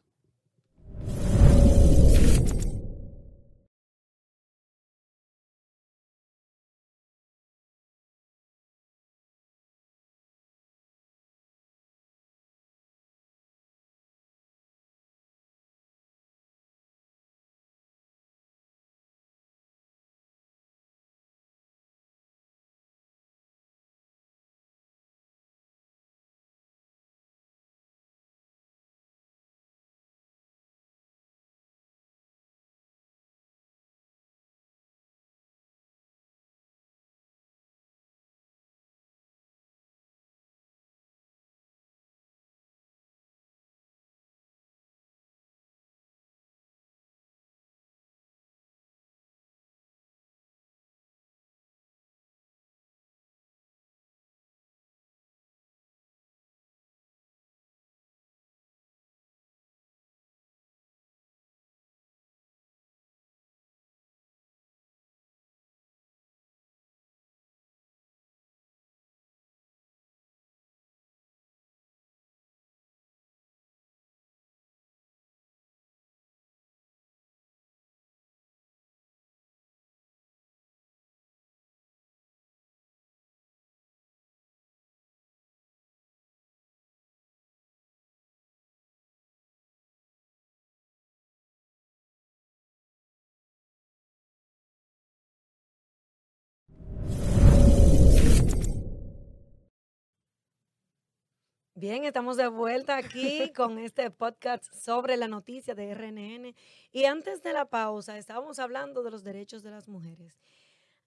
Bien, 101.82 102.06
estamos 102.06 102.38
de 102.38 102.48
vuelta 102.48 102.96
aquí 102.96 103.52
con 103.56 103.80
este 103.80 104.12
podcast 104.12 104.64
sobre 104.72 105.18
la 105.18 105.28
noticia 105.28 105.74
de 105.74 105.96
RNN. 105.96 106.56
Y 106.92 107.06
antes 107.06 107.42
de 107.42 107.54
la 107.54 107.66
pausa, 107.66 108.20
estábamos 108.20 108.60
hablando 108.60 109.02
de 109.02 109.10
los 109.10 109.24
derechos 109.24 109.64
de 109.64 109.72
las 109.72 109.88
mujeres. 109.88 110.40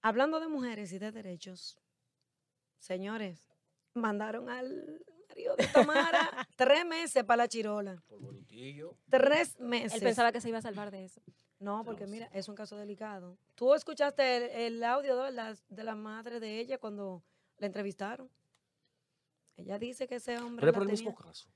Hablando 0.02 0.40
de 0.40 0.48
mujeres 0.48 0.92
y 0.92 0.98
de 0.98 1.12
derechos, 1.12 1.78
señores, 2.80 3.52
mandaron 3.94 4.50
al 4.50 5.00
marido 5.28 5.54
de 5.54 5.68
Tamara 5.68 6.48
tres 6.56 6.84
meses 6.84 7.22
para 7.22 7.44
la 7.44 7.48
chirola. 7.48 8.02
Por 8.08 8.18
bonitillo. 8.18 8.98
Tres 9.08 9.60
meses. 9.60 9.94
Él 9.94 10.00
pensaba 10.00 10.32
que 10.32 10.40
se 10.40 10.48
iba 10.48 10.58
a 10.58 10.62
salvar 10.62 10.90
de 10.90 11.04
eso. 11.04 11.22
No, 11.60 11.84
porque 11.84 12.08
mira, 12.08 12.28
es 12.32 12.48
un 12.48 12.56
caso 12.56 12.76
delicado. 12.76 13.38
¿Tú 13.54 13.74
escuchaste 13.74 14.38
el, 14.66 14.74
el 14.74 14.82
audio 14.82 15.22
de 15.22 15.30
la, 15.30 15.56
de 15.68 15.84
la 15.84 15.94
madre 15.94 16.40
de 16.40 16.58
ella 16.58 16.78
cuando 16.78 17.22
la 17.58 17.68
entrevistaron? 17.68 18.28
Ella 19.56 19.78
dice 19.78 20.06
que 20.08 20.16
ese 20.16 20.36
hombre 20.38 20.60
Pero 20.60 20.70
es 20.72 20.74
por 20.74 20.82
el 20.82 20.88
tenía- 20.96 21.10
mismo 21.10 21.14
caso. 21.16 21.48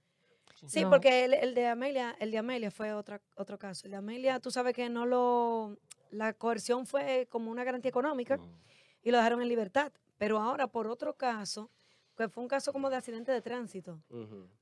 Sí, 0.66 0.82
No. 0.82 0.90
porque 0.90 1.24
el, 1.24 1.34
el 1.34 1.54
de 1.54 1.66
Amelia, 1.68 2.16
el 2.18 2.30
de 2.32 2.38
Amelia 2.38 2.70
fue 2.70 2.92
otra, 2.92 3.20
otro 3.36 3.58
caso. 3.58 3.86
El 3.86 3.92
de 3.92 3.96
Amelia, 3.98 4.40
tú 4.40 4.50
sabes 4.50 4.74
que 4.74 4.88
no 4.88 5.06
lo, 5.06 5.76
la 6.10 6.32
coerción 6.32 6.84
fue 6.86 7.26
como 7.30 7.50
una 7.50 7.62
garantía 7.64 7.90
económica 7.90 8.38
Mm. 8.38 8.60
y 9.04 9.10
lo 9.12 9.18
dejaron 9.18 9.40
en 9.42 9.48
libertad. 9.48 9.92
Pero 10.16 10.38
ahora 10.38 10.66
por 10.66 10.88
otro 10.88 11.14
caso, 11.16 11.70
que 12.16 12.28
fue 12.28 12.42
un 12.42 12.48
caso 12.48 12.72
como 12.72 12.90
de 12.90 12.96
accidente 12.96 13.30
de 13.30 13.40
tránsito, 13.40 14.02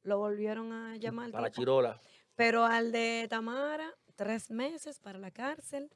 lo 0.03 0.19
volvieron 0.19 0.71
a 0.73 0.97
llamar. 0.99 1.31
Para 1.31 1.45
la 1.45 1.51
tipo. 1.51 1.63
chirola. 1.63 1.99
Pero 2.35 2.67
al 2.67 2.93
de 2.93 3.27
Tamara, 3.31 3.91
tres 4.15 4.51
meses 4.51 4.99
para 5.01 5.19
la 5.19 5.31
cárcel. 5.31 5.91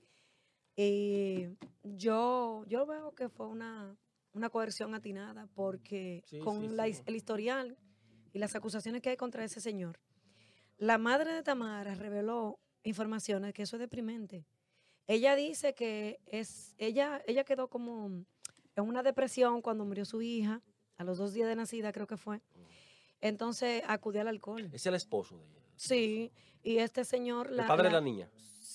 Y 0.77 1.49
yo, 1.83 2.65
yo 2.67 2.87
veo 2.87 3.15
que 3.15 3.29
fue 3.29 3.47
una, 3.47 3.95
una 4.33 4.51
coerción 4.51 4.95
atinada 4.95 5.49
porque 5.55 6.23
Sí, 6.27 6.39
con 6.41 6.69
sí, 6.71 6.75
la 6.75 6.87
sí. 6.87 7.03
el 7.07 7.17
historial 7.17 7.77
y 8.33 8.39
las 8.39 8.55
acusaciones 8.55 9.03
que 9.03 9.11
hay 9.11 9.17
contra 9.17 9.45
ese 9.45 9.61
señor, 9.61 9.99
la 10.79 10.99
madre 10.99 11.33
de 11.35 11.43
Tamara 11.43 11.95
reveló 11.95 12.59
informaciones 12.85 13.53
que 13.53 13.63
eso 13.63 13.77
es 13.77 13.81
deprimente. 13.81 14.47
Ella 15.07 15.35
dice 15.35 15.75
que 15.75 16.21
es, 16.27 16.75
ella, 16.79 17.21
ella 17.27 17.45
quedó 17.45 17.69
como 17.69 18.07
en 18.07 18.27
una 18.77 19.03
depresión 19.03 19.61
cuando 19.63 19.85
murió 19.85 20.05
su 20.05 20.23
hija, 20.23 20.63
a 20.97 21.05
los 21.05 21.19
dos 21.19 21.33
días 21.35 21.49
de 21.49 21.57
nacida 21.57 21.93
creo 21.93 22.07
que 22.07 22.17
fue. 22.17 22.41
Entonces 23.21 23.83
acudió 23.87 24.21
al 24.21 24.29
alcohol. 24.29 24.71
Es 24.73 24.87
el 24.87 24.95
esposo 24.95 25.37
de 25.39 25.45
ella. 25.47 25.61
Sí, 25.77 26.33
y 26.63 26.79
este 26.79 27.05
señor... 27.05 27.49
El 27.49 27.57
la- 27.59 27.67
padre 27.67 27.89
de 27.89 27.95
la 27.95 28.01
niña. 28.01 28.31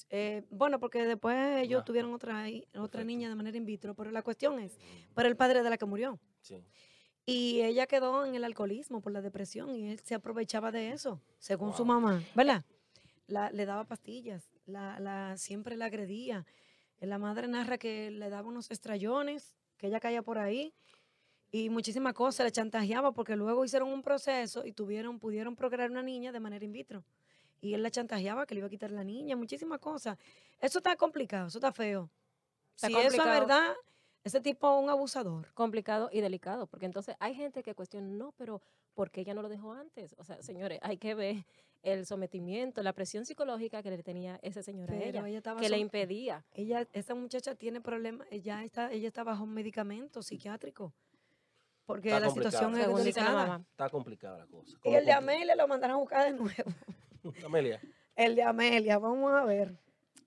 Eh, 0.10 0.44
bueno, 0.50 0.80
porque 0.80 1.06
después 1.06 1.36
ellos 1.64 1.84
tuvieron 1.86 2.14
otra, 2.14 2.46
otra 2.78 3.04
niña 3.04 3.30
de 3.30 3.36
manera 3.36 3.58
in 3.58 3.66
vitro, 3.66 3.94
pero 3.96 4.12
la 4.12 4.22
cuestión 4.22 4.60
es, 4.60 4.78
pero 5.14 5.28
el 5.30 5.36
padre 5.36 5.64
de 5.64 5.70
la 5.70 5.78
que 5.78 5.86
murió. 5.86 6.20
Sí. 6.42 6.64
Y 7.26 7.62
ella 7.62 7.88
quedó 7.88 8.26
en 8.26 8.36
el 8.36 8.44
alcoholismo 8.44 9.02
por 9.02 9.12
la 9.12 9.22
depresión 9.22 9.76
y 9.76 9.90
él 9.92 10.00
se 10.00 10.14
aprovechaba 10.16 10.72
de 10.72 10.92
eso, 10.92 11.22
según 11.40 11.74
su 11.74 11.84
mamá, 11.86 12.22
¿verdad? 12.36 12.64
La- 13.28 13.50
le 13.52 13.66
daba 13.66 13.86
pastillas, 13.86 14.52
la, 14.66 15.00
la- 15.00 15.36
siempre 15.38 15.76
la 15.76 15.86
agredía. 15.86 16.46
La 17.00 17.18
madre 17.18 17.48
narra 17.48 17.78
que 17.78 18.10
le 18.12 18.30
daba 18.30 18.48
unos 18.48 18.70
estrellones, 18.72 19.56
que 19.78 19.88
ella 19.88 20.00
caía 20.00 20.22
por 20.22 20.38
ahí 20.38 20.74
y 21.52 21.70
muchísimas 21.70 22.14
cosas, 22.14 22.46
le 22.46 22.52
chantajeaba 22.52 23.12
porque 23.12 23.36
luego 23.36 23.66
hicieron 23.66 23.90
un 23.90 24.02
proceso 24.02 24.66
y 24.66 24.72
tuvieron, 24.72 25.20
pudieron 25.20 25.56
procrear 25.56 25.90
una 25.92 26.04
niña 26.04 26.32
de 26.32 26.40
manera 26.40 26.64
in 26.64 26.72
vitro. 26.72 27.04
Y 27.65 27.73
él 27.73 27.82
la 27.82 27.89
chantajeaba 27.89 28.45
que 28.45 28.54
le 28.54 28.60
iba 28.60 28.67
a 28.67 28.69
quitar 28.69 28.91
la 28.91 29.04
niña, 29.04 29.36
muchísimas 29.36 29.80
cosas. 29.80 30.17
Eso 30.60 30.78
está 30.80 30.95
complicado, 30.95 31.47
eso 31.47 31.58
está 31.58 31.71
feo. 31.71 32.12
Está 32.75 32.88
si 32.88 32.93
eso 32.93 33.01
es 33.01 33.06
complicado. 33.15 33.39
verdad, 33.39 33.73
ese 34.23 34.39
tipo 34.39 34.71
es 34.78 34.84
un 34.84 34.89
abusador. 34.89 35.51
complicado 35.54 36.10
y 36.12 36.21
delicado, 36.21 36.67
porque 36.67 36.86
entonces 36.86 37.15
hay 37.19 37.34
gente 37.34 37.63
que 37.63 37.73
cuestiona, 37.73 38.08
no, 38.08 38.34
pero 38.38 38.62
¿por 38.93 39.10
qué 39.10 39.21
ella 39.21 39.34
no 39.34 39.41
lo 39.41 39.49
dejó 39.49 39.73
antes? 39.73 40.13
O 40.19 40.23
sea, 40.23 40.41
señores, 40.43 40.80
hay 40.84 40.97
que 40.97 41.15
ver 41.15 41.45
el 41.82 42.06
sometimiento, 42.06 42.82
la 42.84 42.93
presión 42.93 43.25
psicológica 43.25 43.82
que 43.84 43.89
le 43.91 44.01
tenía 44.04 44.39
ese 44.41 44.62
señor 44.63 44.89
a 44.91 44.93
Pero 44.93 45.06
ella, 45.10 45.28
ella 45.28 45.38
estaba 45.38 45.60
que 45.60 45.69
le 45.69 45.78
impedía. 45.78 46.45
ella, 46.54 46.88
esta 46.93 47.15
muchacha 47.15 47.56
tiene 47.56 47.82
problemas, 47.82 48.28
ella 48.32 48.63
está, 48.63 48.91
ella 48.91 49.08
está 49.08 49.23
bajo 49.23 49.43
un 49.43 49.54
medicamento 49.54 50.21
psiquiátrico. 50.21 50.93
Porque 51.86 52.08
Está 52.10 52.19
la 52.19 52.25
complicado. 52.28 52.69
situación 52.73 52.99
es 53.06 53.17
mamá. 53.17 53.63
Está 53.69 53.89
complicada 53.91 54.39
la 54.39 54.47
cosa. 54.47 54.75
Y 54.84 54.95
el 54.95 55.06
de 55.06 55.12
Amelia 55.12 55.56
lo 55.56 55.67
mandaron 55.67 55.97
a 55.97 55.99
buscar 55.99 56.25
de 56.25 56.32
nuevo. 56.34 56.71
Amelia. 57.46 57.82
El 58.16 58.36
de 58.36 58.44
Amelia, 58.44 58.98
vamos 59.00 59.32
a 59.34 59.44
ver. 59.46 59.76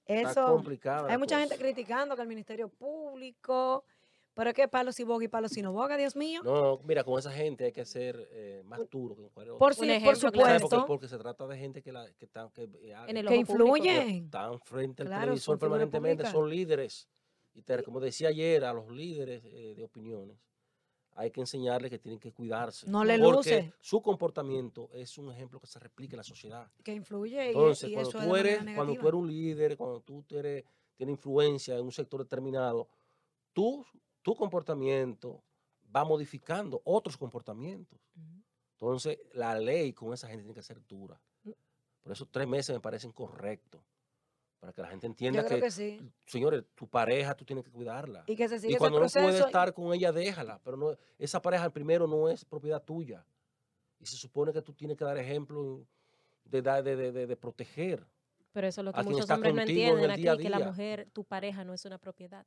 Eso, 0.07 0.47
complicada. 0.47 1.03
la 1.07 1.13
hay 1.13 1.19
mucha 1.19 1.39
gente 1.39 1.57
criticando 1.57 2.17
que 2.17 2.23
el 2.23 2.29
Ministerio 2.29 2.69
Público, 2.71 3.85
pero 4.33 4.51
es 4.51 4.57
que 4.57 4.67
palo 4.69 4.91
si 4.91 5.05
boga 5.05 5.25
y 5.25 5.29
palo 5.29 5.49
si 5.49 5.61
no 5.61 5.73
boga, 5.73 5.97
Dios 5.99 6.17
mío. 6.17 6.41
No, 6.45 6.81
mira, 6.85 7.05
con 7.05 7.19
esa 7.19 7.31
gente 7.31 7.65
hay 7.67 7.73
que 7.73 7.85
ser 7.85 8.27
eh, 8.33 8.63
más 8.65 8.89
duro 8.89 9.15
que 9.17 9.23
con 9.23 9.31
cualquier 9.31 9.53
otro. 9.53 9.59
por, 9.59 9.75
sí, 9.75 10.01
por 10.03 10.17
supuesto, 10.17 10.69
Porque, 10.69 10.87
porque 10.87 11.09
se 11.09 11.19
trata 11.19 11.47
de 11.47 11.59
gente 11.59 11.83
que, 11.83 11.93
la, 11.93 12.11
que 12.15 12.25
están 12.25 12.51
que, 12.53 12.63
En 13.07 13.17
el 13.19 13.27
que 13.29 13.45
público. 13.45 13.77
influyen. 13.77 14.25
están 14.25 14.59
frente 14.61 15.03
al 15.03 15.09
Claro, 15.09 15.23
televisor 15.25 15.59
permanentemente, 15.59 16.25
son 16.27 16.49
líderes. 16.49 17.07
Y 17.53 17.63
te- 17.63 17.83
como 17.83 18.01
decía 18.01 18.29
ayer, 18.29 18.65
a 18.65 18.73
los 18.73 18.89
líderes 18.91 19.43
eh, 19.45 19.75
de 19.77 19.83
opiniones, 19.85 20.39
hay 21.19 21.33
que 21.33 21.41
enseñarles 21.41 21.91
que 21.91 21.99
tienen 21.99 22.21
que 22.21 22.33
cuidarse. 22.33 22.89
No 22.89 23.05
le 23.05 23.19
porque 23.19 23.37
luce. 23.37 23.73
su 23.81 24.01
comportamiento 24.01 24.89
es 24.93 25.19
un 25.19 25.33
ejemplo 25.33 25.59
que 25.59 25.67
se 25.67 25.81
replica 25.81 26.13
en 26.15 26.19
la 26.19 26.23
sociedad. 26.23 26.71
Que 26.85 26.95
influye 26.95 27.49
Entonces, 27.49 27.91
y, 27.91 27.93
cuando, 27.93 28.11
eso 28.11 28.21
tú 28.21 28.37
eres, 28.37 28.59
cuando 28.77 28.95
tú 28.95 29.09
eres 29.09 29.21
un 29.21 29.27
líder, 29.27 29.77
cuando 29.77 30.01
tú 30.01 30.25
eres, 30.31 30.65
tienes 30.97 31.15
influencia 31.15 31.77
en 31.77 31.85
un 31.85 31.91
sector 31.91 32.23
determinado, 32.23 32.89
tú, 33.53 33.85
tu 34.23 34.37
comportamiento 34.37 35.43
va 35.95 36.05
modificando 36.05 36.81
otros 36.85 37.17
comportamientos. 37.17 37.99
Entonces, 38.75 39.19
la 39.33 39.59
ley 39.59 39.93
con 39.93 40.15
esa 40.15 40.29
gente 40.29 40.45
tiene 40.45 40.55
que 40.55 40.63
ser 40.63 40.81
dura. 40.87 41.21
Por 42.01 42.13
eso 42.13 42.27
tres 42.27 42.47
meses 42.47 42.73
me 42.73 42.81
parecen 42.81 43.11
correctos. 43.11 43.83
Para 44.59 44.73
que 44.73 44.83
la 44.83 44.89
gente 44.89 45.07
entienda 45.07 45.47
que, 45.47 45.61
que 45.61 45.71
sí. 45.71 46.01
señores, 46.27 46.65
tu 46.75 46.89
pareja 46.89 47.35
tú 47.35 47.45
tienes 47.45 47.65
que 47.65 47.71
cuidarla. 47.71 48.25
Y 48.27 48.35
que 48.35 48.49
se 48.49 48.59
siga 48.59 48.71
Y 48.71 48.75
ese 48.75 48.79
cuando 48.79 48.99
no 49.01 49.07
puedes 49.09 49.41
estar 49.41 49.73
con 49.73 49.93
ella, 49.95 50.11
déjala. 50.11 50.61
Pero 50.65 50.77
no, 50.77 50.97
esa 51.19 51.41
pareja 51.41 51.71
primero 51.71 52.07
no 52.09 52.29
es 52.29 52.45
propiedad 52.45 52.83
tuya. 52.83 53.25
Y 54.01 54.07
se 54.07 54.17
supone 54.17 54.53
que 54.53 54.61
tú 54.63 54.73
tienes 54.73 54.97
que 54.97 55.05
dar 55.05 55.17
ejemplo 55.17 55.87
de, 56.45 56.63
de, 56.63 56.97
de- 56.97 57.27
de- 57.27 57.37
proteger. 57.37 58.05
Pero 58.53 58.67
eso 58.67 58.81
es 58.81 58.85
lo 58.87 58.93
que 58.93 59.03
muchos 59.05 59.31
hombres 59.31 59.55
no 59.55 59.61
entienden 59.61 60.11
aquí, 60.11 60.23
que 60.43 60.51
la 60.51 60.59
mujer, 60.59 61.09
tu 61.13 61.25
pareja 61.25 61.63
no 61.65 61.73
es 61.75 61.85
una 61.85 61.99
propiedad. 61.99 62.45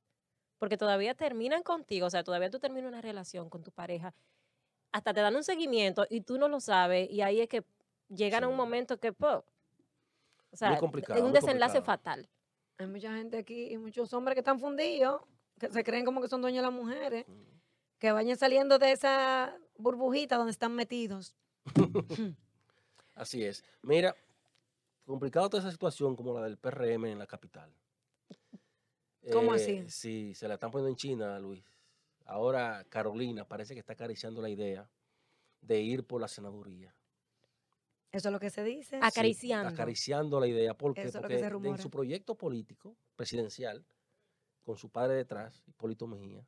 Porque 0.57 0.77
todavía 0.77 1.15
terminan 1.15 1.63
contigo, 1.63 2.07
o 2.07 2.09
sea, 2.09 2.23
todavía 2.23 2.49
tú 2.49 2.59
terminas 2.59 2.89
una 2.89 3.01
relación 3.01 3.49
con 3.49 3.63
tu 3.63 3.71
pareja, 3.71 4.13
hasta 4.91 5.13
te 5.13 5.21
dan 5.21 5.35
un 5.35 5.43
seguimiento 5.43 6.05
y 6.09 6.21
tú 6.21 6.37
no 6.37 6.47
lo 6.49 6.59
sabes, 6.59 7.09
y 7.09 7.21
ahí 7.21 7.39
es 7.41 7.47
que 7.47 7.63
llegan 8.09 8.43
a 8.43 8.47
un 8.47 8.55
momento 8.55 8.99
que, 8.99 9.13
po, 9.13 9.43
o 10.51 10.55
sea, 10.55 10.77
complicado, 10.77 11.19
es 11.19 11.25
un 11.25 11.33
desenlace 11.33 11.77
complicado. 11.79 11.85
fatal. 11.85 12.29
Hay 12.77 12.87
mucha 12.87 13.13
gente 13.15 13.37
aquí 13.37 13.71
y 13.71 13.77
muchos 13.77 14.11
hombres 14.13 14.35
que 14.35 14.39
están 14.39 14.59
fundidos, 14.59 15.21
que 15.59 15.69
se 15.71 15.83
creen 15.83 16.05
como 16.05 16.21
que 16.21 16.27
son 16.27 16.41
dueños 16.41 16.63
de 16.63 16.71
las 16.71 16.79
mujeres, 16.79 17.25
que 17.99 18.11
vayan 18.11 18.37
saliendo 18.37 18.79
de 18.79 18.91
esa 18.91 19.55
burbujita 19.77 20.37
donde 20.37 20.51
están 20.51 20.73
metidos. 20.75 21.35
Así 23.15 23.43
es. 23.43 23.63
Mira, 23.83 24.15
complicado 25.05 25.49
toda 25.49 25.61
esa 25.61 25.71
situación 25.71 26.15
como 26.15 26.33
la 26.33 26.45
del 26.45 26.57
PRM 26.57 27.05
en 27.05 27.19
la 27.19 27.27
capital. 27.27 27.71
¿Cómo 29.31 29.53
Eh, 29.53 29.57
así? 29.57 29.89
Sí, 29.89 30.33
se 30.33 30.47
la 30.47 30.55
están 30.55 30.71
poniendo 30.71 30.89
en 30.89 30.95
China, 30.95 31.37
Luis. 31.39 31.63
Ahora 32.25 32.83
Carolina 32.89 33.45
parece 33.47 33.73
que 33.75 33.79
está 33.79 33.93
acariciando 33.93 34.41
la 34.41 34.49
idea 34.49 34.89
de 35.61 35.79
ir 35.81 36.05
por 36.05 36.19
la 36.21 36.27
senaduría. 36.27 36.95
Eso 38.11 38.27
es 38.27 38.31
lo 38.33 38.39
que 38.39 38.49
se 38.49 38.63
dice. 38.63 38.99
Ac- 38.99 39.07
Acariciando. 39.07 39.69
Sí, 39.69 39.73
acariciando 39.75 40.39
la 40.39 40.47
idea. 40.47 40.73
¿Por 40.77 40.93
qué? 40.93 41.01
Eso 41.03 41.09
es 41.09 41.15
lo 41.15 41.27
que 41.27 41.49
Porque 41.49 41.69
en 41.69 41.77
su 41.77 41.89
proyecto 41.89 42.35
político 42.35 42.95
presidencial, 43.15 43.85
con 44.63 44.77
su 44.77 44.89
padre 44.89 45.15
detrás, 45.15 45.63
Hipólito 45.65 46.07
Mejía, 46.07 46.45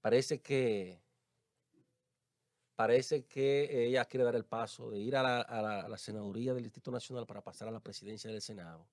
parece 0.00 0.40
que 0.40 1.02
parece 2.76 3.24
que 3.26 3.86
ella 3.86 4.04
quiere 4.06 4.24
dar 4.24 4.34
el 4.34 4.44
paso 4.44 4.90
de 4.90 4.98
ir 4.98 5.14
a 5.16 5.22
la, 5.22 5.40
a 5.42 5.62
la- 5.62 5.80
a 5.82 5.88
la 5.88 5.98
senaduría 5.98 6.54
del 6.54 6.64
Distrito 6.64 6.90
Nacional 6.90 7.24
para 7.26 7.40
pasar 7.42 7.68
a 7.68 7.70
la 7.70 7.78
presidencia 7.80 8.30
del 8.30 8.40
Senado. 8.42 8.88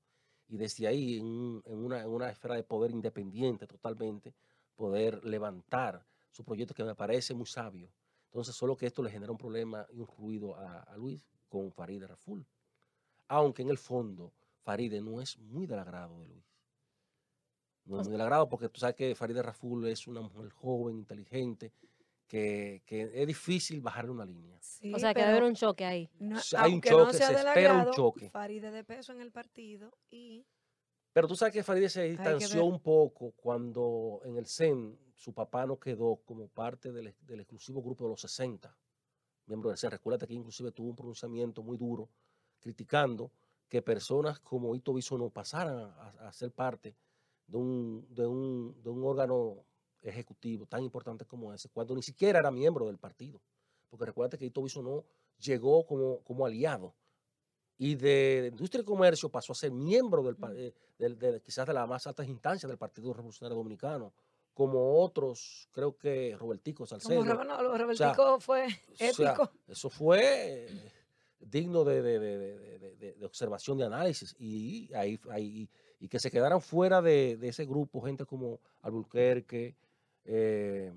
Y 0.48 0.58
desde 0.58 0.86
ahí, 0.88 1.18
en, 1.18 1.26
un- 1.26 1.64
en 1.66 1.78
una, 1.80 2.02
en 2.02 2.10
una 2.10 2.30
esfera 2.30 2.56
de 2.56 2.64
poder 2.64 2.92
independiente 2.92 3.66
totalmente, 3.66 4.36
poder 4.76 5.24
levantar 5.26 6.06
su 6.30 6.44
proyecto 6.44 6.74
que 6.76 6.84
me 6.84 6.94
parece 6.96 7.34
muy 7.34 7.46
sabio. 7.48 7.92
Entonces, 8.26 8.56
solo 8.56 8.78
que 8.78 8.86
esto 8.86 9.02
le 9.02 9.10
genera 9.10 9.32
un 9.32 9.38
problema 9.38 9.86
y 9.92 10.00
un 10.00 10.08
ruido 10.08 10.56
a, 10.56 10.84
a 10.84 10.96
Luis 10.98 11.26
con 11.52 11.70
Faride 11.74 12.08
Raful. 12.08 12.46
Aunque 13.28 13.62
en 13.62 13.70
el 13.70 13.78
fondo, 13.78 14.34
Faride 14.64 15.02
no 15.02 15.20
es 15.22 15.38
muy 15.38 15.68
del 15.68 15.80
agrado 15.80 16.20
de 16.22 16.28
Luis. 16.30 16.46
No 17.86 18.00
es 18.00 18.08
muy 18.08 18.14
del 18.14 18.22
agrado 18.22 18.48
porque 18.48 18.70
tú 18.70 18.80
sabes 18.80 18.96
que 18.96 19.14
Faride 19.16 19.44
Raful 19.44 19.86
es 19.88 20.08
una 20.08 20.22
mujer 20.22 20.50
joven, 20.52 20.98
inteligente, 20.98 21.74
que, 22.26 22.82
que 22.86 23.12
es 23.14 23.28
difícil 23.28 23.82
bajarle 23.82 24.12
una 24.12 24.26
línea. 24.26 24.58
Sí, 24.62 24.94
O 24.94 24.98
sea, 25.00 25.14
que 25.14 25.20
debe 25.20 25.32
pero 25.34 25.38
haber 25.40 25.50
un 25.50 25.56
choque 25.56 25.84
ahí. 25.84 26.10
no- 26.20 26.40
hay 26.58 26.74
un 26.74 26.82
choque, 26.82 27.04
no 27.04 27.12
se 27.14 27.34
espera 27.34 27.74
un 27.86 27.92
choque. 27.92 28.30
Faride 28.30 28.72
de 28.72 28.84
peso 28.86 29.12
en 29.12 29.20
el 29.20 29.32
partido 29.32 29.92
y 30.10 30.46
Pero 31.12 31.28
tú 31.28 31.36
sabes 31.36 31.54
que 31.54 31.64
Faride 31.64 31.90
se 31.90 32.04
distanció 32.04 32.64
un 32.64 32.80
poco 32.80 33.32
cuando 33.34 34.22
en 34.24 34.38
el 34.38 34.46
CEN 34.46 34.98
su 35.16 35.34
papá 35.34 35.66
no 35.66 35.78
quedó 35.78 36.22
como 36.26 36.48
parte 36.48 36.94
del 36.94 37.08
exclusivo 37.42 37.82
grupo 37.84 38.06
de 38.06 38.12
los 38.12 38.22
60 38.22 38.74
miembros 39.52 39.72
del 39.72 39.78
CEN. 39.78 39.92
Recuerda 39.92 40.26
que 40.26 40.34
inclusive 40.34 40.72
tuvo 40.72 40.90
un 40.90 40.96
pronunciamiento 40.96 41.62
muy 41.62 41.78
duro 41.78 42.10
criticando 42.60 43.32
que 43.68 43.82
personas 43.82 44.40
como 44.40 44.76
Ito 44.76 44.94
no 45.18 45.30
pasaran 45.30 45.78
a, 45.80 46.28
a 46.28 46.34
ser 46.34 46.52
parte 46.52 46.96
de 47.48 47.58
un, 47.58 48.06
de, 48.10 48.26
un, 48.28 48.76
de 48.82 48.90
un 48.90 49.04
órgano 49.04 49.64
ejecutivo 50.02 50.66
tan 50.66 50.84
importante 50.84 51.26
como 51.26 51.54
ese, 51.54 51.70
cuando 51.70 51.96
ni 51.96 52.02
siquiera 52.02 52.40
era 52.40 52.52
miembro 52.52 52.86
del 52.88 52.98
partido. 52.98 53.42
Porque 53.90 54.06
recuerda 54.06 54.38
que 54.38 54.46
Ito 54.46 54.64
no 54.82 55.06
llegó 55.38 55.86
como, 55.86 56.20
como 56.24 56.46
aliado 56.46 56.94
y 57.78 57.96
de 57.96 58.50
Industria 58.52 58.82
y 58.82 58.86
Comercio 58.86 59.30
pasó 59.30 59.54
a 59.54 59.56
ser 59.56 59.72
miembro 59.72 60.22
del, 60.24 60.36
Mm. 60.38 60.52
eh, 60.56 60.74
de- 60.98 61.42
quizás 61.42 61.66
de 61.66 61.74
las 61.74 61.88
más 61.88 62.06
altas 62.08 62.28
instancias 62.28 62.70
del 62.70 62.78
Partido 62.78 63.12
Revolucionario 63.14 63.58
Dominicano, 63.58 64.14
como 64.68 65.02
otros, 65.02 65.68
creo 65.72 65.98
que 65.98 66.36
Robertico 66.40 66.86
Salcedo. 66.86 67.20
como 67.20 67.34
no, 67.34 67.44
sea, 67.96 68.14
Robertico 68.14 68.40
fue 68.40 68.66
O 68.68 68.96
sea, 68.96 69.10
ético. 69.32 69.52
eso 69.68 69.90
fue 69.90 70.68
eh, 70.68 70.92
digno 71.40 71.84
de, 71.84 72.02
de- 72.02 72.20
de- 72.20 72.96
de- 73.16 73.26
observación, 73.26 73.78
de 73.78 73.86
análisis, 73.86 74.36
y, 74.40 74.94
ahí, 74.94 75.20
ahí- 75.32 75.70
y 76.00 76.08
que 76.08 76.20
se 76.20 76.30
quedaran 76.30 76.62
fuera 76.62 77.02
de, 77.02 77.38
de 77.38 77.48
ese 77.50 77.66
grupo 77.66 78.02
gente 78.02 78.26
como 78.26 78.60
Albuquerque, 78.82 79.76
eh, 80.26 80.92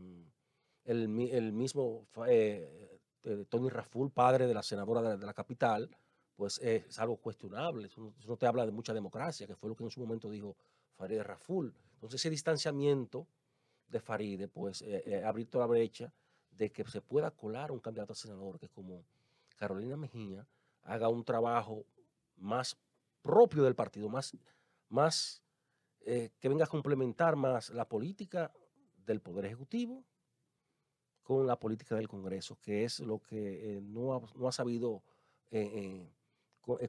el, 0.84 1.08
mi- 1.08 1.30
el 1.30 1.52
mismo 1.52 2.06
eh, 2.26 2.98
eh, 3.22 3.44
Tony 3.48 3.68
Raful, 3.70 4.10
padre 4.10 4.46
de 4.46 4.52
la 4.54 4.62
senadora 4.62 5.16
de 5.16 5.24
la, 5.26 5.32
capital, 5.32 5.88
pues 6.36 6.58
es 6.58 6.98
algo 6.98 7.16
cuestionable. 7.16 7.86
Eso 7.86 8.00
no, 8.02 8.14
eso 8.18 8.28
no 8.28 8.36
te 8.36 8.46
habla 8.46 8.66
de 8.66 8.72
mucha 8.72 8.92
democracia, 8.92 9.46
que 9.46 9.56
fue 9.56 9.70
lo 9.70 9.76
que 9.76 9.84
en 9.84 9.90
su 9.90 10.00
momento 10.00 10.28
dijo 10.28 10.56
Farideh 10.96 11.22
Raful. 11.22 11.74
Entonces 11.94 12.20
ese 12.20 12.28
distanciamiento 12.28 13.26
de 13.94 14.00
Faride, 14.00 14.48
pues 14.48 14.82
eh, 14.82 15.04
eh, 15.06 15.22
ha 15.24 15.28
abierto 15.28 15.60
la 15.60 15.66
brecha 15.66 16.12
de 16.50 16.72
que 16.72 16.84
se 16.84 17.00
pueda 17.00 17.30
colar 17.30 17.70
un 17.70 17.78
candidato 17.78 18.12
a 18.12 18.16
senador 18.16 18.58
que 18.58 18.68
como 18.68 19.04
Carolina 19.56 19.96
Mejía 19.96 20.46
haga 20.82 21.08
un 21.08 21.24
trabajo 21.24 21.86
más 22.36 22.76
propio 23.22 23.62
del 23.62 23.76
partido, 23.76 24.08
más, 24.08 24.36
más 24.88 25.42
eh, 26.00 26.30
que 26.40 26.48
venga 26.48 26.64
a 26.64 26.68
complementar 26.68 27.36
más 27.36 27.70
la 27.70 27.88
política 27.88 28.52
del 29.06 29.20
Poder 29.20 29.46
Ejecutivo 29.46 30.04
con 31.22 31.46
la 31.46 31.58
política 31.58 31.94
del 31.94 32.08
Congreso, 32.08 32.58
que 32.60 32.84
es 32.84 32.98
lo 32.98 33.20
que 33.20 33.76
eh, 33.76 33.80
no, 33.80 34.14
ha, 34.14 34.20
no 34.34 34.48
ha 34.48 34.52
sabido 34.52 35.02
eh, 35.52 36.10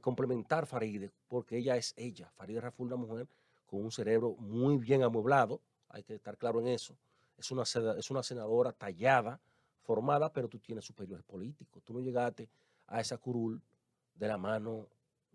complementar 0.02 0.66
Faride, 0.66 1.12
porque 1.28 1.58
ella 1.58 1.76
es 1.76 1.94
ella. 1.96 2.30
Faride 2.34 2.60
Raful, 2.60 2.88
una 2.88 2.96
mujer 2.96 3.28
con 3.64 3.84
un 3.84 3.92
cerebro 3.92 4.34
muy 4.38 4.76
bien 4.76 5.04
amueblado, 5.04 5.60
hay 5.96 6.04
que 6.04 6.14
estar 6.14 6.36
claro 6.36 6.60
en 6.60 6.68
eso. 6.68 6.96
Es 7.38 7.50
una, 7.50 7.62
es 7.62 8.10
una 8.10 8.22
senadora 8.22 8.72
tallada, 8.72 9.40
formada, 9.82 10.32
pero 10.32 10.48
tú 10.48 10.58
tienes 10.58 10.84
superiores 10.84 11.24
políticos. 11.24 11.82
Tú 11.84 11.94
no 11.94 12.00
llegaste 12.00 12.48
a 12.86 13.00
esa 13.00 13.16
curul 13.18 13.60
de 14.14 14.28
la 14.28 14.36
mano 14.36 14.88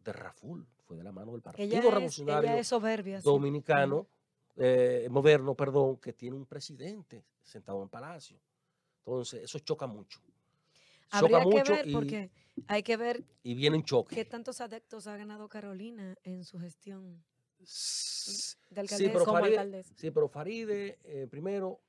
de 0.04 0.14
Raful, 0.14 0.66
fue 0.86 0.98
de 0.98 1.04
la 1.04 1.12
mano 1.12 1.32
del 1.32 1.42
Partido 1.42 1.68
Ella 1.68 1.80
es, 1.80 1.86
Revolucionario 1.86 2.50
ella 2.50 2.60
es 2.60 2.68
soberbia. 2.68 3.22
sí. 3.22 3.26
Dominicano, 3.26 4.08
eh, 4.58 5.08
moderno, 5.10 5.56
perdón, 5.56 5.98
que 5.98 6.14
tiene 6.14 6.36
un 6.36 6.46
presidente 6.46 7.24
sentado 7.44 7.82
en 7.82 7.90
palacio. 7.90 8.40
Entonces, 9.00 9.44
eso 9.44 9.60
choca 9.60 9.88
mucho. 9.88 10.20
Habría 11.12 11.40
Choca 11.40 11.50
que 11.50 11.58
mucho 11.58 11.74
ver 11.74 11.88
y, 11.88 11.94
porque 11.94 12.32
hay 12.68 12.84
que 12.84 12.98
ver 12.98 13.24
y 13.44 13.54
viene 13.54 13.78
un 13.78 13.84
choque. 13.84 14.16
qué 14.16 14.26
tantos 14.26 14.62
adeptos 14.62 15.08
ha 15.08 15.18
ganado 15.18 15.50
Carolina 15.50 16.16
en 16.24 16.46
su 16.46 16.58
gestión 16.60 17.24
de 17.62 18.88
Sí, 18.88 19.10
pero 19.12 19.26
como 19.26 19.40
Faride, 19.40 19.84
sí, 19.96 20.12
pero 20.12 20.28
Faride 20.28 21.00
eh, 21.04 21.28
primero 21.30 21.80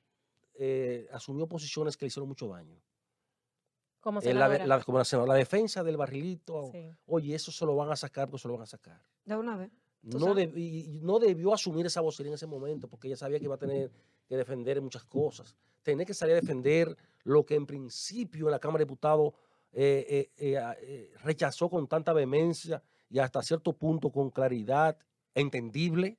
eh, 0.55 1.09
asumió 1.13 1.47
posiciones 1.47 1.97
que 1.97 2.05
le 2.05 2.09
hicieron 2.09 2.29
mucho 2.29 2.47
daño. 2.49 2.81
Como 4.01 4.21
Eh, 4.21 4.35
la, 4.35 4.49
la- 4.67 4.83
como 4.83 4.99
la 4.99 5.05
senadora, 5.05 5.33
la 5.35 5.39
defensa 5.39 5.83
del 5.85 5.97
barrilito, 5.97 6.71
Sí. 6.73 6.91
oye, 7.07 7.35
eso 7.35 7.53
se 7.53 7.65
lo 7.65 7.77
van 7.77 7.91
a 7.91 7.97
sacar 7.97 8.29
porque 8.29 8.43
se 8.43 8.49
lo 8.49 8.55
van 8.55 8.65
a 8.65 8.67
sacar. 8.67 9.01
De 9.25 9.37
una 9.37 9.57
vez. 9.57 9.71
No, 10.03 10.35
deb- 10.35 10.57
y- 10.57 10.99
no 11.01 11.21
debió 11.21 11.55
asumir 11.55 11.87
esa 11.87 12.01
vocería 12.01 12.31
en 12.31 12.35
ese 12.35 12.47
momento 12.49 12.89
porque 12.89 13.07
ella 13.07 13.17
sabía 13.17 13.39
que 13.39 13.45
iba 13.45 13.55
a 13.55 13.59
tener 13.59 13.93
que 14.27 14.37
defender 14.37 14.81
muchas 14.83 15.05
cosas. 15.05 15.55
Tenía 15.83 16.05
que 16.05 16.15
salir 16.15 16.35
a 16.35 16.41
defender 16.41 16.97
lo 17.23 17.47
que 17.47 17.55
en 17.55 17.67
principio 17.67 18.47
en 18.47 18.51
la 18.53 18.59
Cámara 18.59 18.79
de 18.81 18.85
Diputados 18.87 19.33
eh, 19.73 20.31
eh, 20.37 21.15
rechazó 21.23 21.71
con 21.71 21.87
tanta 21.87 22.13
vehemencia 22.13 22.83
y 23.09 23.21
hasta 23.21 23.41
cierto 23.43 23.73
punto 23.73 24.11
con 24.11 24.31
claridad 24.31 24.99
entendible 25.35 26.18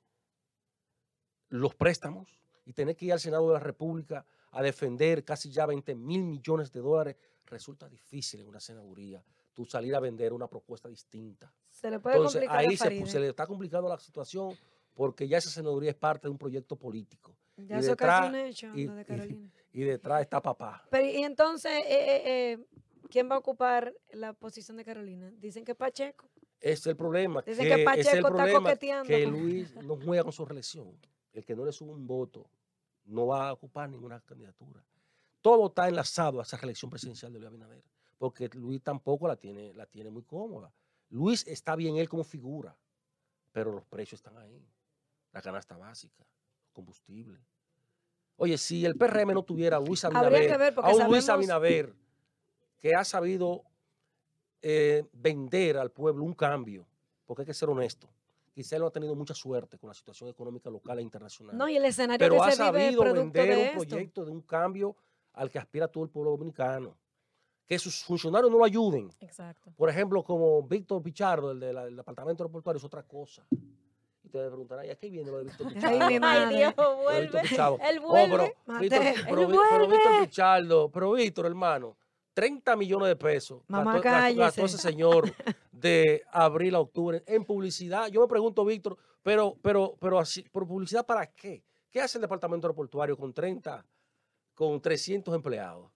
los 1.50 1.76
préstamos 1.76 2.42
y 2.66 2.74
tener 2.74 2.96
que 2.96 3.06
ir 3.06 3.14
al 3.14 3.20
Senado 3.20 3.48
de 3.48 3.54
la 3.54 3.60
República 3.60 4.26
a 4.52 4.62
defender 4.62 5.24
casi 5.24 5.52
ya 5.52 5.66
20 5.66 5.96
mil 5.96 6.24
millones 6.24 6.72
de 6.72 6.80
dólares 6.80 7.16
resulta 7.46 7.88
difícil 7.90 8.40
en 8.42 8.48
una 8.48 8.60
senaduría 8.60 9.24
tú 9.54 9.66
salir 9.66 9.94
a 9.96 10.00
vender 10.00 10.34
una 10.34 10.48
propuesta 10.48 10.90
distinta. 10.90 11.54
Se 11.70 11.92
le 11.92 12.00
puede 12.00 12.16
Entonces 12.16 12.42
complicar 12.42 12.56
a 12.56 12.60
ahí 12.60 12.76
se, 13.06 13.20
le 13.20 13.28
está 13.30 13.46
complicando 13.46 13.88
la 13.88 14.00
situación 14.00 14.58
porque 14.96 15.28
ya 15.28 15.38
esa 15.38 15.50
senaduría 15.52 15.92
es 15.92 15.96
parte 15.96 16.28
de 16.28 16.32
un 16.32 16.38
proyecto 16.38 16.76
político 16.76 17.36
Ya 17.58 17.76
y 17.76 17.80
eso 17.80 17.92
es 17.92 17.98
detrás- 17.98 18.22
casi 18.22 18.30
un 18.30 18.36
hecho, 18.36 18.72
y- 18.76 18.86
lo 18.88 18.96
de 18.96 19.06
Carolina. 19.38 19.52
y 19.74 19.82
detrás 19.84 20.22
está 20.22 20.42
papá. 20.42 20.88
Pero 20.90 21.06
y 21.06 21.24
entonces, 21.24 21.72
eh, 21.72 21.86
eh, 21.88 22.22
eh, 22.54 22.66
¿quién 23.10 23.30
va 23.30 23.36
a 23.36 23.40
ocupar 23.40 23.94
la 24.12 24.34
posición 24.34 24.78
de 24.78 24.86
Carolina? 24.86 25.32
Dicen 25.38 25.66
que 25.66 25.76
Pacheco. 25.76 26.30
Es 26.64 26.88
el 26.88 26.96
problema. 26.96 27.42
Dicen 27.42 27.68
que 27.68 27.76
que 27.76 28.00
ese 28.00 28.00
es 28.00 28.14
el 28.14 28.22
Pacheco 28.24 28.28
está 28.28 28.28
problema 28.30 28.60
coqueteando 28.70 29.08
que 29.08 29.28
Luis 29.28 29.76
no 29.76 29.98
juega 29.98 30.24
con 30.24 30.32
su 30.32 30.46
reelección. 30.46 30.98
El 31.34 31.44
que 31.44 31.58
no 31.58 31.66
le 31.66 31.74
sube 31.74 31.92
un 31.92 32.08
voto 32.08 32.50
no 33.04 33.28
va 33.28 33.50
a 33.50 33.54
ocupar 33.54 33.90
ninguna 33.90 34.22
candidatura. 34.22 34.82
Todo 35.42 35.68
está 35.68 35.90
enlazado 35.90 36.40
a 36.40 36.44
esa 36.44 36.56
reelección 36.56 36.90
presidencial 36.90 37.34
de 37.34 37.40
Luis 37.40 37.50
Abinader, 37.50 37.84
porque 38.18 38.48
Luis 38.54 38.82
tampoco 38.82 39.28
la 39.28 39.36
tiene, 39.36 39.74
la 39.74 39.86
tiene 39.88 40.10
muy 40.10 40.24
cómoda. 40.24 40.72
Luis 41.10 41.46
está 41.48 41.76
bien 41.76 41.98
él 41.98 42.08
como 42.08 42.24
figura, 42.24 42.74
pero 43.52 43.74
los 43.74 43.84
precios 43.84 44.20
están 44.20 44.38
ahí. 44.38 44.66
La 45.34 45.42
canasta 45.42 45.76
básica, 45.76 46.26
combustible. 46.72 47.42
Oye, 48.38 48.58
si 48.58 48.86
el 48.86 48.96
PRM 48.96 49.34
no 49.34 49.44
tuviera 49.44 49.76
a 49.76 49.80
Luis 49.82 50.06
Habría 50.06 50.22
Abinader, 50.22 50.50
que 50.50 50.58
ver, 50.58 50.76
porque 50.76 50.92
a 50.92 50.96
un 50.96 51.08
Luis 51.08 51.28
Abinader 51.28 51.94
que 52.80 52.96
ha 52.96 53.04
sabido 53.04 53.66
eh, 54.64 55.04
vender 55.12 55.78
al 55.78 55.92
pueblo 55.92 56.24
un 56.24 56.34
cambio, 56.34 56.88
porque 57.26 57.42
hay 57.42 57.46
que 57.46 57.54
ser 57.54 57.70
honesto. 57.70 58.08
Quizá 58.54 58.78
él 58.78 58.82
no 58.84 58.88
ha 58.88 58.92
tenido 58.92 59.14
mucha 59.14 59.34
suerte 59.34 59.78
con 59.78 59.90
la 59.90 59.94
situación 59.94 60.30
económica 60.30 60.70
local 60.70 61.00
e 61.00 61.02
internacional. 61.02 61.58
No, 61.58 61.68
y 61.68 61.76
el 61.76 61.84
escenario 61.86 62.18
pero 62.20 62.36
que 62.36 62.42
ha 62.48 62.52
se 62.52 62.58
sabido 62.58 63.04
vender 63.04 63.48
de 63.48 63.54
un 63.54 63.60
esto. 63.60 63.78
proyecto 63.90 64.26
de 64.26 64.32
un 64.32 64.42
cambio 64.42 64.96
al 65.34 65.50
que 65.52 65.60
aspira 65.60 65.88
todo 65.88 66.04
el 66.06 66.10
pueblo 66.10 66.32
dominicano. 66.32 66.96
Que 67.68 67.78
sus 67.80 68.04
funcionarios 68.04 68.52
no 68.52 68.58
lo 68.60 68.66
ayuden. 68.66 69.10
Exacto. 69.22 69.72
Por 69.76 69.90
ejemplo, 69.90 70.24
como 70.24 70.62
Víctor 70.64 71.02
Pichardo, 71.02 71.52
el 71.52 71.60
de 71.60 71.74
del 71.74 71.96
Departamento 71.96 72.44
Aeroportuario, 72.44 72.78
es 72.78 72.84
otra 72.84 73.04
cosa. 73.04 73.46
Y 74.24 74.30
te 74.30 74.38
preguntarán, 74.48 74.86
¿y 74.86 74.90
a 74.92 74.96
qué 74.96 75.10
viene 75.10 75.32
lo 75.32 75.40
de 75.40 75.46
Víctor 75.46 75.68
Ay, 75.70 75.74
Pichardo? 75.76 75.98
mi 76.08 76.14
Ay, 76.14 76.20
madre. 76.20 76.58
Dios, 76.58 76.76
de 76.76 76.96
vuelve. 77.04 77.42
Pichardo. 77.42 77.78
Él 77.90 78.00
Oh, 78.04 78.08
vuelve. 78.10 78.56
pero. 78.66 78.80
Víctor, 78.80 79.00
pero, 79.28 79.48
pero 79.70 79.88
Víctor. 79.88 80.20
Pichardo, 80.26 80.90
pero 80.92 81.12
Víctor, 81.14 81.46
hermano, 81.48 81.98
30 82.34 82.76
millones 82.76 83.08
de 83.10 83.16
pesos 83.16 83.62
Mamá, 83.68 84.00
gastó, 84.00 84.40
gastó- 84.40 84.66
ese 84.66 84.78
señor 84.78 85.32
de 85.72 86.24
abril 86.32 86.76
a 86.76 86.80
octubre 86.80 87.24
en 87.28 87.46
publicidad. 87.46 88.08
Yo 88.08 88.22
me 88.22 88.28
pregunto, 88.28 88.66
Víctor, 88.66 88.98
pero, 89.22 89.56
pero, 89.62 89.96
pero 90.00 90.20
así, 90.20 90.42
¿por 90.44 90.68
publicidad 90.68 91.06
para 91.06 91.28
qué? 91.28 91.64
¿Qué 91.90 92.02
hace 92.02 92.18
el 92.18 92.24
departamento 92.24 92.66
aeroportuario 92.68 93.16
con 93.16 93.34
30, 93.34 93.86
con 94.56 94.82
300 94.82 95.34
empleados? 95.36 95.92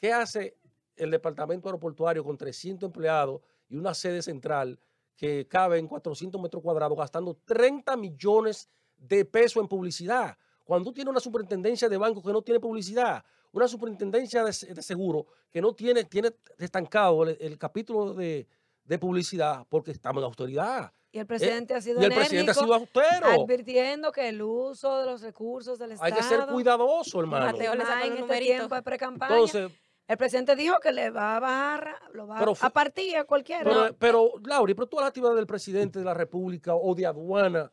¿Qué 0.00 0.12
hace 0.12 0.56
el 0.96 1.10
departamento 1.10 1.68
aeroportuario 1.68 2.22
con 2.22 2.36
300 2.36 2.88
empleados 2.88 3.40
y 3.68 3.76
una 3.76 3.94
sede 3.94 4.22
central 4.22 4.78
que 5.16 5.48
cabe 5.48 5.78
en 5.78 5.88
400 5.88 6.40
metros 6.40 6.62
cuadrados 6.62 6.96
gastando 6.96 7.36
30 7.44 7.96
millones 7.96 8.68
de 8.96 9.24
pesos 9.24 9.62
en 9.62 9.68
publicidad? 9.68 10.36
Cuando 10.64 10.90
tú 10.90 10.94
tienes 10.94 11.10
una 11.10 11.20
superintendencia 11.20 11.88
de 11.88 11.96
banco 11.96 12.22
que 12.22 12.32
no 12.32 12.42
tiene 12.42 12.60
publicidad, 12.60 13.24
una 13.52 13.68
superintendencia 13.68 14.44
de, 14.44 14.52
se- 14.52 14.74
de 14.74 14.82
seguro 14.82 15.26
que 15.50 15.60
no 15.60 15.72
tiene, 15.74 16.04
tiene 16.04 16.30
estancado 16.58 17.22
el, 17.24 17.36
el 17.40 17.58
capítulo 17.58 18.14
de, 18.14 18.46
de 18.84 18.98
publicidad 18.98 19.64
porque 19.68 19.90
estamos 19.90 20.20
en 20.20 20.24
autoridad. 20.26 20.92
Y 21.10 21.18
el 21.20 21.26
presidente 21.26 21.74
ha 21.74 21.80
sido 21.80 22.02
Y 22.02 22.04
el 22.04 22.12
presidente 22.12 22.50
ha 22.50 22.54
sido 22.54 22.74
austero. 22.74 23.26
advirtiendo 23.42 24.12
que 24.12 24.28
el 24.28 24.42
uso 24.42 24.98
de 25.00 25.06
los 25.06 25.22
recursos 25.22 25.78
del 25.78 25.92
Hay 25.92 25.94
Estado... 26.12 26.16
que 26.16 26.22
ser 26.22 26.46
cuidadoso, 26.52 27.20
hermano. 27.20 27.46
Mateo 27.46 27.74
le 27.74 27.82
en 27.82 27.88
este 27.88 28.20
numeritos. 28.20 28.56
tiempo 28.56 28.74
de 28.74 28.82
pre-campaña. 28.82 29.34
Entonces, 29.34 29.70
el 30.06 30.16
presidente 30.18 30.54
dijo 30.54 30.76
que 30.82 30.92
le 30.92 31.08
va 31.10 31.36
a 31.36 31.40
bajar, 31.40 31.94
lo 32.12 32.26
va 32.26 32.38
Pero 32.38 32.52
a 32.60 32.70
partir 32.70 33.16
a 33.16 33.24
cualquiera. 33.24 33.64
Pero, 33.64 33.94
pero, 33.98 34.32
Lauri, 34.44 34.74
pero 34.74 34.86
todas 34.86 35.04
las 35.04 35.08
actividades 35.08 35.36
del 35.36 35.46
presidente 35.46 35.98
de 35.98 36.04
la 36.04 36.14
República 36.14 36.74
o 36.74 36.94
de 36.94 37.06
aduana, 37.06 37.70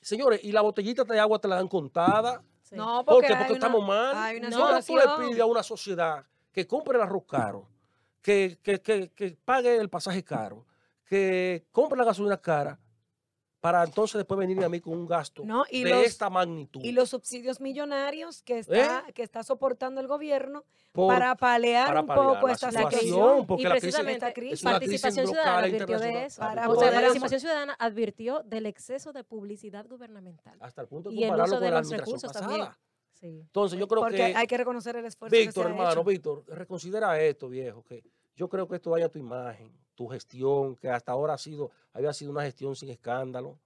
señores, 0.00 0.40
y 0.42 0.50
la 0.50 0.60
botellita 0.62 1.04
de 1.04 1.18
agua 1.20 1.38
te 1.38 1.46
la 1.48 1.56
dan 1.56 1.68
contada. 1.68 2.42
Sí. 2.64 2.76
no, 2.76 3.04
¿Por 3.04 3.16
porque, 3.16 3.28
Porque 3.28 3.44
una- 3.44 3.54
estamos 3.54 3.86
mal. 3.86 4.40
¿Cómo 4.50 4.82
tú 4.82 4.96
le 4.96 5.28
pides 5.28 5.40
a 5.40 5.44
una 5.46 5.62
sociedad 5.62 6.24
que 6.50 6.66
compre 6.66 6.96
el 6.96 7.02
arroz 7.02 7.24
caro, 7.28 7.68
que, 8.22 8.58
que, 8.62 8.80
que, 8.80 9.10
que 9.10 9.36
pague 9.44 9.76
el 9.76 9.90
pasaje 9.90 10.24
caro, 10.24 10.64
que 11.04 11.66
compre 11.70 11.98
la 11.98 12.04
gasolina 12.04 12.38
cara, 12.38 12.78
para 13.64 13.82
entonces 13.82 14.18
después 14.18 14.38
venir 14.38 14.62
a 14.62 14.68
mí 14.68 14.78
con 14.78 14.92
un 14.92 15.06
gasto 15.06 15.42
No, 15.42 15.64
y 15.70 15.84
de 15.84 15.90
los- 15.90 16.04
esta 16.04 16.28
magnitud? 16.28 16.82
Y 16.84 16.92
los 16.92 17.08
subsidios 17.08 17.62
millonarios 17.62 18.42
que 18.42 18.58
está, 18.58 19.06
que 19.14 19.22
está 19.22 19.42
soportando 19.42 20.02
el 20.02 20.06
gobierno 20.06 20.64
¿Eh? 20.66 20.88
Por- 20.92 21.08
para 21.14 21.34
palear 21.34 21.86
para 21.86 22.00
un 22.02 22.06
poco 22.06 22.46
la 22.46 22.52
esta 22.52 22.70
situación, 22.70 23.46
porque 23.46 23.62
y 23.62 23.64
la 23.64 23.70
crisis- 23.70 23.80
precisamente 23.94 24.12
esta 24.26 24.34
crisis 24.34 24.52
es 24.60 24.62
una 24.66 24.78
crisis 24.78 25.00
Participación 25.00 25.26
Ciudadana 25.28 25.58
advirtió 25.66 25.98
de 25.98 26.24
eso. 26.26 26.40
Para 26.42 26.68
o 26.68 26.76
sea, 26.78 26.92
Participación 26.92 27.40
Ciudadana 27.40 27.76
advirtió 27.78 28.42
del 28.42 28.66
exceso 28.66 29.14
de 29.14 29.24
publicidad 29.24 29.86
gubernamental. 29.88 30.58
hasta 30.60 30.82
el 30.82 30.88
punto 30.88 31.08
de 31.08 31.14
y 31.14 31.22
el 31.24 31.30
compararlo 31.30 31.54
uso 31.54 31.60
de 31.60 31.66
con 31.68 31.74
la 31.74 31.80
los 31.80 31.90
recursos 31.90 32.32
pasada. 32.34 32.46
también. 32.46 32.68
Sí. 33.14 33.26
Entonces 33.46 33.78
yo 33.78 33.88
creo 33.88 34.02
porque 34.02 34.16
que... 34.18 34.36
hay 34.36 34.46
que 34.46 34.58
reconocer 34.58 34.96
el 34.96 35.06
esfuerzo 35.06 35.32
que 35.32 35.40
Víctor, 35.40 35.64
se 35.64 35.68
ha 35.68 35.70
hermano, 35.72 35.90
hecho. 35.92 36.04
Víctor, 36.04 36.44
reconsidera 36.48 37.18
esto, 37.18 37.48
viejo, 37.48 37.82
que 37.82 38.04
yo 38.36 38.46
creo 38.50 38.68
que 38.68 38.76
esto 38.76 38.90
daña 38.90 39.08
tu 39.08 39.18
imagen, 39.18 39.72
tu 39.94 40.08
gestión, 40.08 40.76
que 40.76 40.88
hasta 40.88 41.12
ahora 41.12 41.34
ha 41.34 41.38
sido, 41.38 41.70
había 41.92 42.12
sido 42.12 42.30
una 42.30 42.42
gestión 42.42 42.74
sin 42.76 42.90
escándalo. 42.90 43.58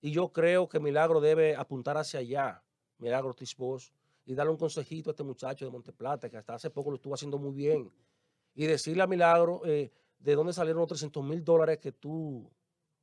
Y 0.00 0.10
yo 0.12 0.28
creo 0.32 0.68
que 0.68 0.78
Milagro 0.78 1.20
debe 1.20 1.56
apuntar 1.56 1.96
hacia 1.96 2.20
allá, 2.20 2.62
Milagro 2.98 3.34
Tisbos, 3.34 3.92
y 4.24 4.34
darle 4.34 4.52
un 4.52 4.58
consejito 4.58 5.10
a 5.10 5.12
este 5.12 5.24
muchacho 5.24 5.64
de 5.64 5.70
Monteplata, 5.70 6.28
que 6.28 6.36
hasta 6.36 6.54
hace 6.54 6.70
poco 6.70 6.90
lo 6.90 6.96
estuvo 6.96 7.14
haciendo 7.14 7.38
muy 7.38 7.52
bien. 7.52 7.90
Y 8.54 8.66
decirle 8.66 9.02
a 9.02 9.06
Milagro 9.06 9.62
eh, 9.64 9.90
de 10.18 10.34
dónde 10.34 10.52
salieron 10.52 10.80
los 10.80 10.88
300 10.88 11.24
mil 11.24 11.42
dólares 11.44 11.78
que 11.78 11.92
tú 11.92 12.48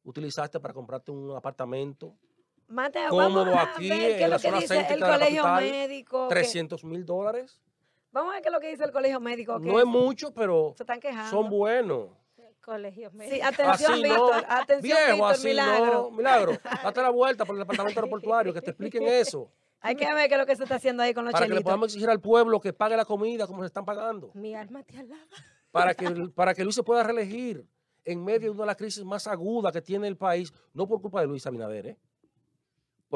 utilizaste 0.03 0.59
para 0.59 0.73
comprarte 0.73 1.11
un 1.11 1.31
apartamento. 1.35 2.15
Mateo, 2.67 3.09
cómodo 3.09 3.45
vamos 3.45 3.55
a 3.55 3.73
aquí, 3.75 3.89
ver 3.89 4.21
en 4.21 4.29
la 4.29 4.39
zona 4.39 4.59
el 4.59 4.99
la 4.99 5.13
colegio 5.17 5.43
capital, 5.43 5.61
médico. 5.71 6.27
que- 6.27 6.35
300 6.35 6.83
mil 6.83 7.05
dólares. 7.05 7.59
vamos 8.11 8.31
a 8.31 8.33
ver 8.35 8.41
qué 8.43 8.49
es 8.49 8.53
lo 8.53 8.59
que 8.59 8.69
dice 8.69 8.83
el 8.85 8.91
colegio 8.91 9.19
médico. 9.19 9.59
No 9.59 9.79
es 9.79 9.85
mucho, 9.85 10.33
pero 10.33 10.73
Se 10.77 10.83
están 10.83 10.99
quejando. 10.99 11.29
son 11.29 11.49
buenos. 11.49 12.09
Colegios 12.65 13.12
Sí, 13.12 13.17
médicos. 13.19 13.47
atención, 13.47 13.91
Así 13.93 14.01
no, 14.01 14.10
Víctor. 14.10 14.45
Atención, 14.49 14.82
viejo, 14.82 15.12
Víctor, 15.12 15.32
así 15.32 15.47
milagro. 15.47 15.93
no. 15.93 16.12
Milagro, 16.12 16.51
date 16.84 17.01
la 17.01 17.10
vuelta 17.12 17.45
por 17.45 17.56
el 17.56 17.60
departamento 17.67 17.99
aeroportuario, 17.99 18.54
que 18.54 18.62
te 18.62 18.71
expliquen 18.71 19.04
eso. 19.04 19.51
Hay 19.82 19.95
que 19.95 20.12
ver 20.13 20.28
qué 20.28 20.34
es 20.34 20.39
lo 20.39 20.47
que 20.47 20.56
se 20.56 20.63
está 20.63 20.75
haciendo 20.75 21.04
ahí 21.04 21.13
con 21.13 21.25
los 21.25 21.32
Para 21.32 21.45
que 21.45 21.49
le 21.49 21.56
chelitos. 21.58 21.63
podamos 21.69 21.86
exigir 21.89 22.10
al 22.10 22.19
pueblo 22.19 22.60
que 22.60 22.73
pague 22.73 22.97
la 22.97 23.06
comida 23.06 23.45
como 23.45 23.62
se 23.62 23.67
están 23.67 23.86
pagando. 23.86 24.32
Mi 24.34 24.56
alma 24.56 24.82
te 24.82 24.97
alaba. 24.97 25.21
Para 25.71 25.93
que, 25.93 26.10
para 26.36 26.56
que 26.56 26.63
Luis 26.63 26.73
se 26.75 26.82
pueda 26.84 27.04
reelegir 27.04 27.63
en 28.04 28.23
medio 28.23 28.47
de 28.47 28.49
una 28.51 28.63
de 28.63 28.67
las 28.67 28.78
crisis 28.78 29.04
más 29.04 29.28
agudas 29.28 29.71
que 29.71 29.82
tiene 29.82 30.08
el 30.08 30.17
país, 30.17 30.51
no 30.73 30.88
por 30.88 31.01
culpa 31.01 31.21
de 31.21 31.28
Luis 31.28 31.45
Abinader, 31.45 31.86
¿eh? 31.88 31.97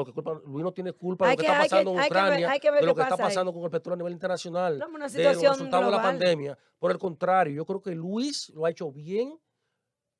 Porque 0.04 0.12
culpa- 0.14 0.40
Luis 0.46 0.64
no 0.64 0.72
tiene 0.72 0.92
culpa 0.92 1.26
de 1.26 1.32
lo 1.32 1.36
que, 1.36 1.42
que- 1.46 1.52
está 1.52 1.62
que- 1.62 1.68
pasando 1.68 1.90
en 1.90 1.96
ver- 1.96 2.06
Ucrania, 2.06 2.48
ver 2.48 2.60
de 2.80 2.86
lo 2.86 2.94
que 2.94 3.02
está 3.02 3.14
ahí. 3.14 3.20
pasando 3.20 3.52
con 3.52 3.62
el 3.64 3.70
petróleo 3.70 3.94
a 3.94 3.98
nivel 3.98 4.12
internacional, 4.14 4.78
No, 4.78 4.88
una 4.88 5.08
de 5.08 5.24
los 5.24 5.42
resultados 5.42 5.86
de 5.86 5.90
la 5.92 6.02
pandemia. 6.02 6.58
Por 6.78 6.90
el 6.90 6.98
contrario, 6.98 7.54
yo 7.54 7.64
creo 7.66 7.82
que 7.82 7.94
Luis 7.94 8.48
lo 8.50 8.64
ha 8.64 8.70
hecho 8.70 8.90
bien 8.90 9.38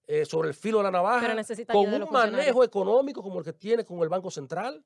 eh, 0.07 0.25
sobre 0.25 0.49
el 0.49 0.55
filo 0.55 0.79
de 0.79 0.85
la 0.85 0.91
navaja, 0.91 1.35
con 1.73 1.95
un 1.95 2.11
manejo 2.11 2.65
económico 2.65 3.23
como 3.23 3.39
el 3.39 3.45
que 3.45 3.53
tiene 3.53 3.85
con 3.85 4.01
el 4.01 4.09
Banco 4.09 4.29
Central, 4.31 4.85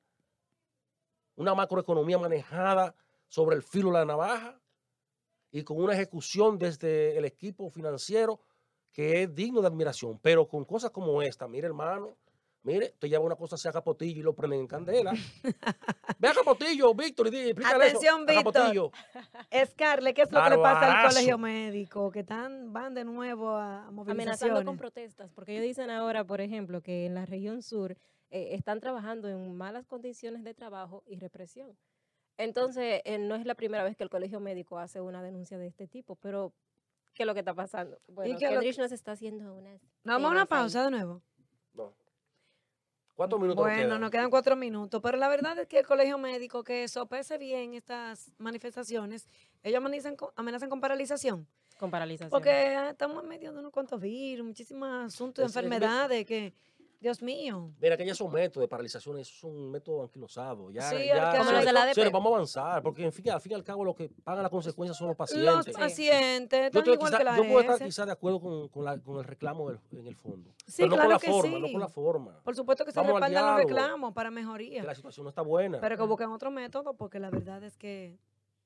una 1.35 1.53
macroeconomía 1.55 2.17
manejada 2.17 2.95
sobre 3.27 3.55
el 3.55 3.63
filo 3.63 3.87
de 3.89 3.93
la 3.99 4.05
navaja 4.05 4.59
y 5.51 5.63
con 5.63 5.77
una 5.81 5.93
ejecución 5.93 6.57
desde 6.59 7.17
el 7.17 7.25
equipo 7.25 7.69
financiero 7.69 8.39
que 8.91 9.23
es 9.23 9.35
digno 9.35 9.61
de 9.61 9.67
admiración, 9.67 10.19
pero 10.21 10.47
con 10.47 10.63
cosas 10.63 10.91
como 10.91 11.21
esta, 11.21 11.47
mire 11.47 11.67
hermano, 11.67 12.15
mire, 12.65 12.93
te 12.99 13.07
lleva 13.07 13.23
una 13.23 13.35
cosa 13.35 13.55
hacia 13.55 13.71
Capotillo 13.71 14.19
y 14.19 14.23
lo 14.23 14.33
prenden 14.33 14.59
en 14.61 14.67
candela. 14.67 15.11
Ve 16.19 16.27
a 16.27 16.33
Capotillo, 16.33 16.93
Víctor, 16.93 17.27
y 17.27 17.29
di- 17.31 17.37
explícale 17.49 17.87
eso 17.87 17.97
Atención, 17.97 18.21
a 18.21 18.31
Víctor. 18.33 18.53
Capotillo. 18.53 18.91
Scarlett, 19.65 20.15
¿qué 20.15 20.21
es 20.23 20.31
lo 20.31 20.43
que 20.43 20.49
le 20.49 20.57
pasa 20.57 21.01
al 21.01 21.09
colegio 21.09 21.37
médico? 21.37 22.11
Que 22.11 22.19
están, 22.21 22.73
van 22.73 22.93
de 22.93 23.05
nuevo 23.05 23.51
a 23.51 23.85
amenazando 23.87 24.03
movilizaciones. 24.03 24.65
con 24.65 24.77
protestas, 24.77 25.31
porque 25.33 25.53
ellos 25.53 25.63
dicen 25.63 25.89
ahora, 25.89 26.23
por 26.23 26.41
ejemplo, 26.41 26.81
que 26.81 27.05
en 27.05 27.15
la 27.15 27.25
región 27.25 27.61
sur 27.61 27.95
eh, 28.31 28.49
están 28.55 28.79
trabajando 28.79 29.29
en 29.29 29.55
malas 29.55 29.85
condiciones 29.85 30.43
de 30.43 30.53
trabajo 30.53 31.03
y 31.05 31.17
represión. 31.17 31.77
Entonces, 32.37 33.01
eh, 33.05 33.17
no 33.17 33.35
es 33.35 33.45
la 33.45 33.55
primera 33.55 33.83
vez 33.83 33.95
que 33.95 34.03
el 34.03 34.09
colegio 34.09 34.39
médico 34.39 34.77
hace 34.77 34.99
una 34.99 35.21
denuncia 35.23 35.57
de 35.57 35.67
este 35.67 35.87
tipo, 35.87 36.15
pero 36.15 36.51
¿qué 37.13 37.23
es 37.23 37.27
lo 37.27 37.33
que 37.33 37.39
está 37.39 37.53
pasando? 37.53 37.97
Bueno, 38.07 38.33
lo 38.33 38.39
Kendrick 38.39 38.77
nos 38.77 38.91
está 38.91 39.13
haciendo 39.13 39.53
unas... 39.53 39.79
Vamos 40.03 40.27
a 40.27 40.31
una 40.31 40.45
pausa 40.45 40.83
de 40.83 40.91
nuevo. 40.91 41.21
No. 41.73 41.93
¿Cuántos 43.15 43.39
minutos 43.39 43.63
nos 43.65 43.73
Bueno, 43.73 43.87
quedan? 43.87 44.01
nos 44.01 44.11
quedan 44.11 44.29
cuatro 44.29 44.55
minutos, 44.57 45.01
pero 45.01 45.17
la 45.17 45.29
verdad 45.29 45.57
es 45.59 45.67
que 45.67 45.79
el 45.79 45.85
colegio 45.85 46.17
médico 46.17 46.63
que 46.63 46.87
sopese 46.89 47.37
bien 47.37 47.73
estas 47.73 48.31
manifestaciones, 48.37 49.27
ellos 49.63 49.77
amenazan 49.77 50.15
con, 50.17 50.29
amenazan 50.35 50.69
con 50.69 50.81
paralización, 50.81 51.47
Con 51.79 51.89
paralización. 51.91 52.29
porque 52.29 52.49
ah, 52.49 52.89
estamos 52.89 53.23
en 53.23 53.29
medio 53.29 53.53
de 53.53 53.59
unos 53.59 53.71
cuantos 53.71 54.01
virus, 54.01 54.45
muchísimos 54.45 54.89
asuntos 55.05 55.41
de 55.43 55.47
enfermedades 55.47 56.25
que, 56.25 56.53
Dios 57.05 57.21
mío. 57.21 57.71
Mira, 57.79 57.95
que 57.97 58.03
ya 58.03 58.15
son 58.15 58.31
métodos 58.31 58.63
de 58.63 58.67
paralización, 58.67 59.19
eso 59.19 59.31
es 59.31 59.43
un 59.43 59.69
método 59.69 60.01
anquilosado. 60.01 60.71
Ya, 60.71 60.89
Sí, 60.89 61.05
ya. 61.05 61.37
Como 61.37 61.51
los 61.51 61.63
de 61.63 61.71
la 61.71 61.85
vamos 62.11 62.31
a 62.31 62.35
avanzar, 62.35 62.81
porque 62.81 63.03
en 63.05 63.11
fin, 63.11 63.29
al 63.29 63.39
fin 63.39 63.51
y 63.51 63.55
al 63.55 63.63
cabo 63.63 63.85
lo 63.85 63.93
que 63.93 64.09
pagan 64.23 64.41
las 64.41 64.49
consecuencias 64.49 64.97
son 64.97 65.09
los 65.09 65.15
Los 65.15 65.17
pacientes. 65.29 65.77
pacientes 65.77 66.71
Yo, 66.73 66.79
igual 66.81 66.97
quizá- 66.97 67.17
que 67.19 67.23
la 67.23 67.37
yo 67.37 67.43
puedo 67.43 67.59
estar 67.61 67.85
quizás 67.87 68.05
de 68.07 68.11
acuerdo 68.11 68.41
con, 68.41 68.69
con 68.69 68.83
la- 68.83 68.97
con 68.97 69.17
el 69.19 69.23
reclamo 69.23 69.69
del- 69.69 69.79
en 69.91 70.07
el 70.07 70.15
fondo. 70.15 70.49
Sí, 70.65 70.77
pero 70.81 70.87
no 70.87 70.95
claro 70.95 71.03
con 71.09 71.13
la 71.13 71.19
que 71.19 71.27
forma, 71.27 71.59
no 71.59 71.67
sí. 71.67 71.71
con 71.73 71.81
la 71.81 71.87
forma. 71.89 72.39
Por 72.43 72.55
supuesto 72.55 72.83
que 72.85 72.91
se 72.91 72.99
Vamos 72.99 73.13
respaldan 73.13 73.45
los 73.45 73.55
reclamos 73.57 74.13
para 74.13 74.29
Que 74.29 74.35
mejoría, 74.35 74.83
la 74.83 74.95
situación 74.95 75.25
no 75.25 75.29
está 75.29 75.43
buena. 75.43 75.79
pero 75.79 75.95
que 75.97 76.03
busquen 76.05 76.31
otro 76.31 76.49
método, 76.49 76.95
porque 76.95 77.19
la 77.19 77.29
verdad 77.29 77.63
es 77.63 77.77
que 77.77 78.17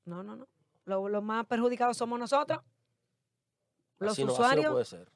no, 0.06 0.22
no, 0.22 0.34
no. 0.36 0.48
Lo- 0.86 1.10
Los 1.10 1.22
más 1.22 1.44
perjudicados 1.44 1.98
somos 1.98 2.18
nosotros, 2.18 2.58
los 3.98 4.12
así 4.12 4.24
no, 4.24 4.32
así 4.32 4.38
no 4.38 4.44
usuarios. 4.44 4.72
puede 4.72 4.84
ser. 4.86 5.08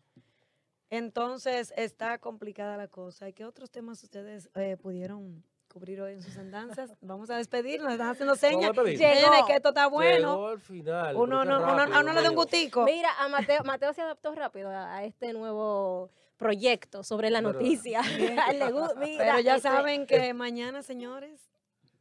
Entonces 0.97 1.73
está 1.77 2.19
complicada 2.19 2.77
la 2.77 2.87
cosa. 2.89 3.29
¿Y 3.29 3.33
qué 3.33 3.45
otros 3.45 3.71
temas 3.71 4.03
ustedes 4.03 4.49
eh, 4.55 4.77
pudieron 4.81 5.43
cubrir 5.69 6.01
hoy 6.01 6.13
en 6.13 6.23
sus 6.23 6.37
andanzas? 6.37 6.97
Vamos 7.01 7.31
a 7.31 7.37
despedirnos, 7.37 7.91
están 7.93 8.11
haciendo 8.11 8.37
señas. 8.37 8.71
Llegó. 8.77 9.47
que 9.47 9.57
esto 9.57 9.71
está 9.71 9.89
bueno. 9.89 10.35
Llegó 10.35 10.47
al 10.49 10.61
final. 10.61 11.17
Uno, 11.17 11.45
no, 11.45 11.59
qué 11.59 11.65
uno, 11.65 11.77
rápido, 11.77 11.97
a 11.97 12.01
uno 12.01 12.13
le 12.13 12.23
da 12.23 12.29
un 12.29 12.35
Dios. 12.37 12.45
gustico. 12.45 12.85
Mira, 12.85 13.09
a 13.19 13.29
Mateo, 13.29 13.65
Mateo 13.65 13.93
se 13.93 14.03
adaptó 14.03 14.35
rápido 14.37 14.71
a, 14.71 14.97
a 14.97 15.05
este 15.05 15.33
nuevo 15.33 16.11
proyecto 16.37 17.03
sobre 17.03 17.29
la 17.31 17.41
noticia. 17.41 18.01
Mira, 18.19 18.47
Pero 18.51 19.41
ya 19.41 19.57
este- 19.57 19.69
saben 19.69 20.07
que 20.07 20.33
mañana, 20.33 20.83
señores, 20.83 21.41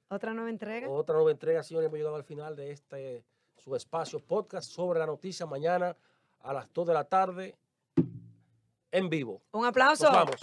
otra 0.09 0.33
nueva 0.35 0.51
entrega. 0.51 0.87
Otra 0.87 1.15
nueva 1.15 1.31
entrega, 1.31 1.63
señores. 1.63 1.87
Hemos 1.87 1.97
llegado 1.97 2.15
al 2.15 2.23
final 2.23 2.55
de 2.55 2.71
este 2.71 3.23
su 3.55 3.75
espacio 3.75 4.19
podcast 4.19 4.69
sobre 4.69 4.99
la 4.99 5.07
noticia. 5.07 5.47
Mañana 5.47 5.95
a 6.41 6.53
las 6.53 6.71
2 6.73 6.87
de 6.87 6.93
la 6.93 7.05
tarde 7.05 7.55
en 8.93 9.09
vivo. 9.09 9.41
Un 9.51 9.61
Nos 9.61 9.69
aplauso. 9.69 10.11
vamos. 10.11 10.35